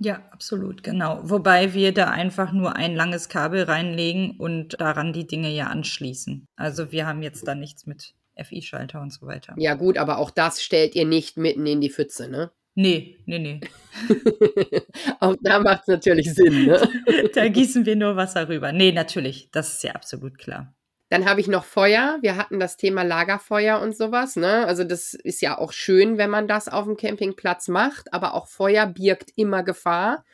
[0.00, 1.20] Ja, absolut, genau.
[1.24, 6.46] Wobei wir da einfach nur ein langes Kabel reinlegen und daran die Dinge ja anschließen.
[6.56, 9.54] Also wir haben jetzt da nichts mit FI-Schalter und so weiter.
[9.56, 12.52] Ja, gut, aber auch das stellt ihr nicht mitten in die Pfütze, ne?
[12.76, 13.60] Nee, nee, nee.
[15.20, 16.88] auch da macht es natürlich Sinn, ne?
[17.34, 18.70] da gießen wir nur Wasser rüber.
[18.70, 20.72] Nee, natürlich, das ist ja absolut klar.
[21.10, 22.18] Dann habe ich noch Feuer.
[22.20, 24.36] Wir hatten das Thema Lagerfeuer und sowas.
[24.36, 24.66] Ne?
[24.66, 28.12] Also das ist ja auch schön, wenn man das auf dem Campingplatz macht.
[28.12, 30.24] Aber auch Feuer birgt immer Gefahr.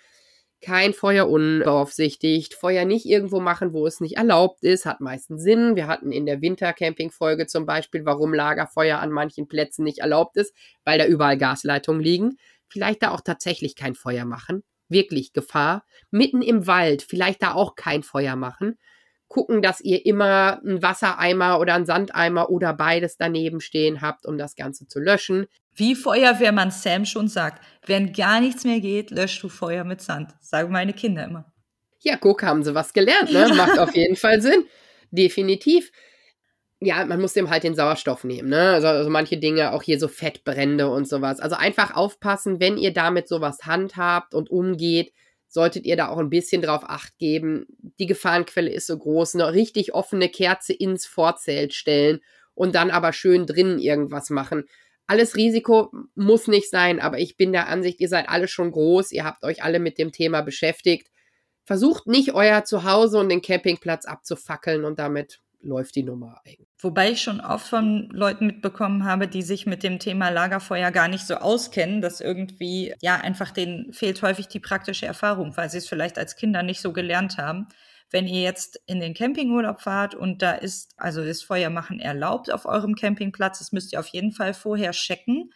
[0.61, 2.55] Kein Feuer unbeaufsichtigt.
[2.55, 4.85] Feuer nicht irgendwo machen, wo es nicht erlaubt ist.
[4.85, 5.77] Hat meistens Sinn.
[5.77, 10.55] Wir hatten in der Wintercamping-Folge zum Beispiel, warum Lagerfeuer an manchen Plätzen nicht erlaubt ist,
[10.85, 12.37] weil da überall Gasleitungen liegen.
[12.67, 14.65] Vielleicht da auch tatsächlich kein Feuer machen.
[14.89, 15.85] Wirklich Gefahr.
[16.11, 18.77] Mitten im Wald vielleicht da auch kein Feuer machen
[19.35, 24.39] gucken, dass ihr immer einen Wassereimer oder einen Sandeimer oder beides daneben stehen habt, um
[24.39, 25.47] das Ganze zu löschen.
[25.75, 30.31] Wie Feuerwehrmann Sam schon sagt, wenn gar nichts mehr geht, löscht du Feuer mit Sand.
[30.41, 31.53] Sagen meine Kinder immer.
[31.99, 33.49] Ja, guck, haben sie was gelernt, ne?
[33.49, 33.55] Ja.
[33.55, 34.67] Macht auf jeden Fall Sinn.
[35.11, 35.91] Definitiv.
[36.79, 38.75] Ja, man muss dem halt den Sauerstoff nehmen, ne?
[38.75, 41.41] Also, also manche Dinge, auch hier so Fettbrände und sowas.
[41.41, 45.13] Also einfach aufpassen, wenn ihr damit sowas handhabt und umgeht,
[45.49, 47.67] solltet ihr da auch ein bisschen drauf acht geben.
[47.99, 49.35] Die Gefahrenquelle ist so groß.
[49.35, 52.21] Eine richtig offene Kerze ins Vorzelt stellen
[52.55, 54.65] und dann aber schön drinnen irgendwas machen.
[55.07, 59.13] Alles Risiko muss nicht sein, aber ich bin der Ansicht, ihr seid alle schon groß,
[59.13, 61.11] ihr habt euch alle mit dem Thema beschäftigt.
[61.65, 66.69] Versucht nicht euer Zuhause und den Campingplatz abzufackeln und damit läuft die Nummer eigentlich.
[66.79, 71.09] Wobei ich schon oft von Leuten mitbekommen habe, die sich mit dem Thema Lagerfeuer gar
[71.09, 75.79] nicht so auskennen, dass irgendwie, ja, einfach denen fehlt häufig die praktische Erfahrung, weil sie
[75.79, 77.69] es vielleicht als Kinder nicht so gelernt haben.
[78.11, 82.67] Wenn ihr jetzt in den Campingurlaub fahrt und da ist, also das Feuermachen erlaubt auf
[82.67, 85.51] eurem Campingplatz, das müsst ihr auf jeden Fall vorher checken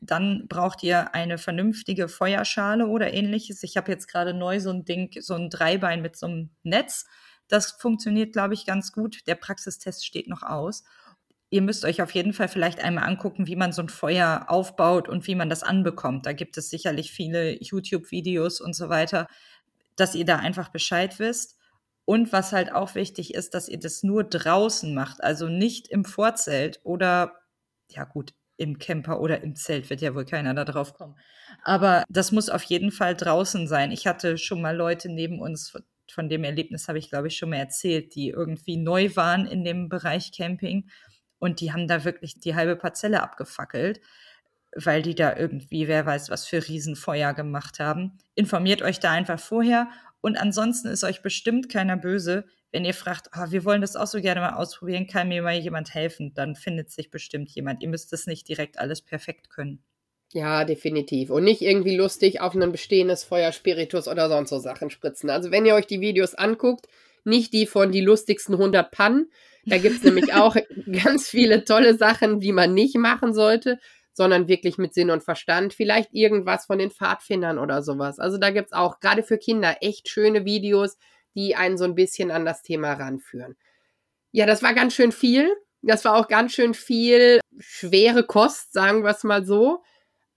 [0.00, 3.62] Dann braucht ihr eine vernünftige Feuerschale oder ähnliches.
[3.62, 7.06] Ich habe jetzt gerade neu so ein Ding, so ein Dreibein mit so einem Netz.
[7.48, 9.26] Das funktioniert, glaube ich, ganz gut.
[9.26, 10.84] Der Praxistest steht noch aus.
[11.48, 15.08] Ihr müsst euch auf jeden Fall vielleicht einmal angucken, wie man so ein Feuer aufbaut
[15.08, 16.26] und wie man das anbekommt.
[16.26, 19.28] Da gibt es sicherlich viele YouTube-Videos und so weiter,
[19.94, 21.56] dass ihr da einfach Bescheid wisst.
[22.04, 26.04] Und was halt auch wichtig ist, dass ihr das nur draußen macht, also nicht im
[26.04, 27.40] Vorzelt oder,
[27.90, 31.16] ja gut, im Camper oder im Zelt wird ja wohl keiner da drauf kommen.
[31.62, 33.90] Aber das muss auf jeden Fall draußen sein.
[33.92, 35.76] Ich hatte schon mal Leute neben uns,
[36.12, 39.64] von dem Erlebnis habe ich, glaube ich, schon mal erzählt, die irgendwie neu waren in
[39.64, 40.88] dem Bereich Camping
[41.38, 44.00] und die haben da wirklich die halbe Parzelle abgefackelt,
[44.74, 48.18] weil die da irgendwie, wer weiß, was für Riesenfeuer gemacht haben.
[48.34, 49.88] Informiert euch da einfach vorher
[50.20, 54.06] und ansonsten ist euch bestimmt keiner böse, wenn ihr fragt, oh, wir wollen das auch
[54.06, 57.82] so gerne mal ausprobieren, kann mir mal jemand helfen, dann findet sich bestimmt jemand.
[57.82, 59.82] Ihr müsst es nicht direkt alles perfekt können.
[60.32, 61.30] Ja, definitiv.
[61.30, 65.30] Und nicht irgendwie lustig auf ein bestehendes Feuerspiritus oder sonst so Sachen spritzen.
[65.30, 66.88] Also wenn ihr euch die Videos anguckt,
[67.26, 69.30] nicht die von die lustigsten 100 Pannen.
[69.66, 70.56] Da gibt es nämlich auch
[71.02, 73.78] ganz viele tolle Sachen, die man nicht machen sollte,
[74.12, 75.74] sondern wirklich mit Sinn und Verstand.
[75.74, 78.18] Vielleicht irgendwas von den Pfadfindern oder sowas.
[78.18, 80.96] Also da gibt es auch gerade für Kinder echt schöne Videos,
[81.34, 83.56] die einen so ein bisschen an das Thema ranführen.
[84.32, 85.50] Ja, das war ganz schön viel.
[85.82, 89.82] Das war auch ganz schön viel schwere Kost, sagen wir es mal so.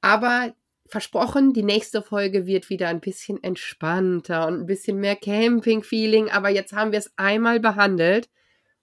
[0.01, 0.53] Aber
[0.87, 6.29] versprochen, die nächste Folge wird wieder ein bisschen entspannter und ein bisschen mehr Camping-Feeling.
[6.29, 8.29] Aber jetzt haben wir es einmal behandelt.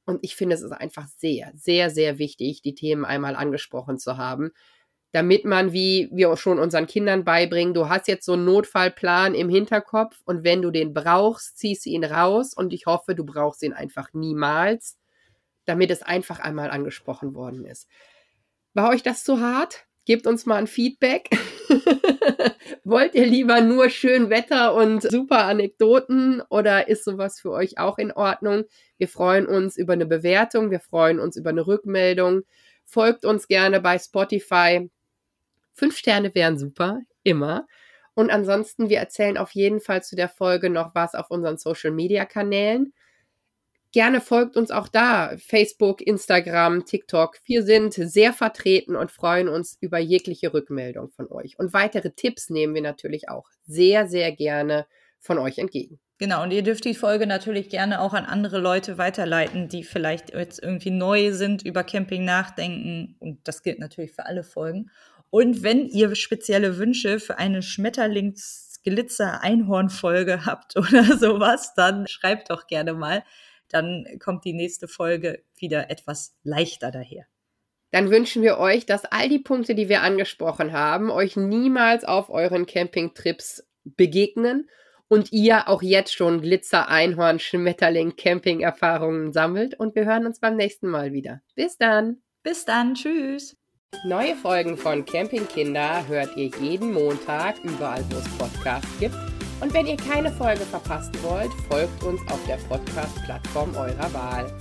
[0.05, 4.17] Und ich finde, es ist einfach sehr, sehr, sehr wichtig, die Themen einmal angesprochen zu
[4.17, 4.53] haben
[5.17, 9.35] damit man, wie wir auch schon unseren Kindern beibringen, du hast jetzt so einen Notfallplan
[9.35, 13.25] im Hinterkopf und wenn du den brauchst, ziehst du ihn raus und ich hoffe, du
[13.25, 14.99] brauchst ihn einfach niemals,
[15.65, 17.89] damit es einfach einmal angesprochen worden ist.
[18.75, 19.86] War euch das zu hart?
[20.07, 21.29] Gebt uns mal ein Feedback.
[22.85, 27.99] Wollt ihr lieber nur schön Wetter und super Anekdoten oder ist sowas für euch auch
[27.99, 28.65] in Ordnung?
[28.99, 32.43] Wir freuen uns über eine Bewertung, wir freuen uns über eine Rückmeldung.
[32.85, 34.89] Folgt uns gerne bei Spotify.
[35.75, 37.67] Fünf Sterne wären super, immer.
[38.15, 41.91] Und ansonsten, wir erzählen auf jeden Fall zu der Folge noch was auf unseren Social
[41.91, 42.95] Media Kanälen.
[43.93, 45.37] Gerne folgt uns auch da.
[45.39, 47.39] Facebook, Instagram, TikTok.
[47.45, 51.59] Wir sind sehr vertreten und freuen uns über jegliche Rückmeldung von euch.
[51.59, 54.87] Und weitere Tipps nehmen wir natürlich auch sehr, sehr gerne
[55.19, 55.99] von euch entgegen.
[56.19, 60.33] Genau, und ihr dürft die Folge natürlich gerne auch an andere Leute weiterleiten, die vielleicht
[60.33, 63.17] jetzt irgendwie neu sind, über Camping nachdenken.
[63.19, 64.91] Und das gilt natürlich für alle Folgen.
[65.29, 72.95] Und wenn ihr spezielle Wünsche für eine Schmetterlingsglitzer-Einhorn-Folge habt oder sowas, dann schreibt doch gerne
[72.95, 73.23] mal.
[73.69, 77.27] Dann kommt die nächste Folge wieder etwas leichter daher.
[77.93, 82.31] Dann wünschen wir euch, dass all die Punkte, die wir angesprochen haben, euch niemals auf
[82.31, 84.69] euren Campingtrips begegnen
[85.09, 89.79] und ihr auch jetzt schon Glitzer, Einhorn, Schmetterling, Camping-Erfahrungen sammelt.
[89.79, 91.43] Und wir hören uns beim nächsten Mal wieder.
[91.55, 92.23] Bis dann.
[92.43, 92.95] Bis dann.
[92.95, 93.57] Tschüss.
[94.05, 99.36] Neue Folgen von Campingkinder hört ihr jeden Montag überall, wo es Podcasts gibt.
[99.61, 104.53] Und wenn ihr keine Folge verpassen wollt, folgt uns auf der Podcast-Plattform eurer Wahl.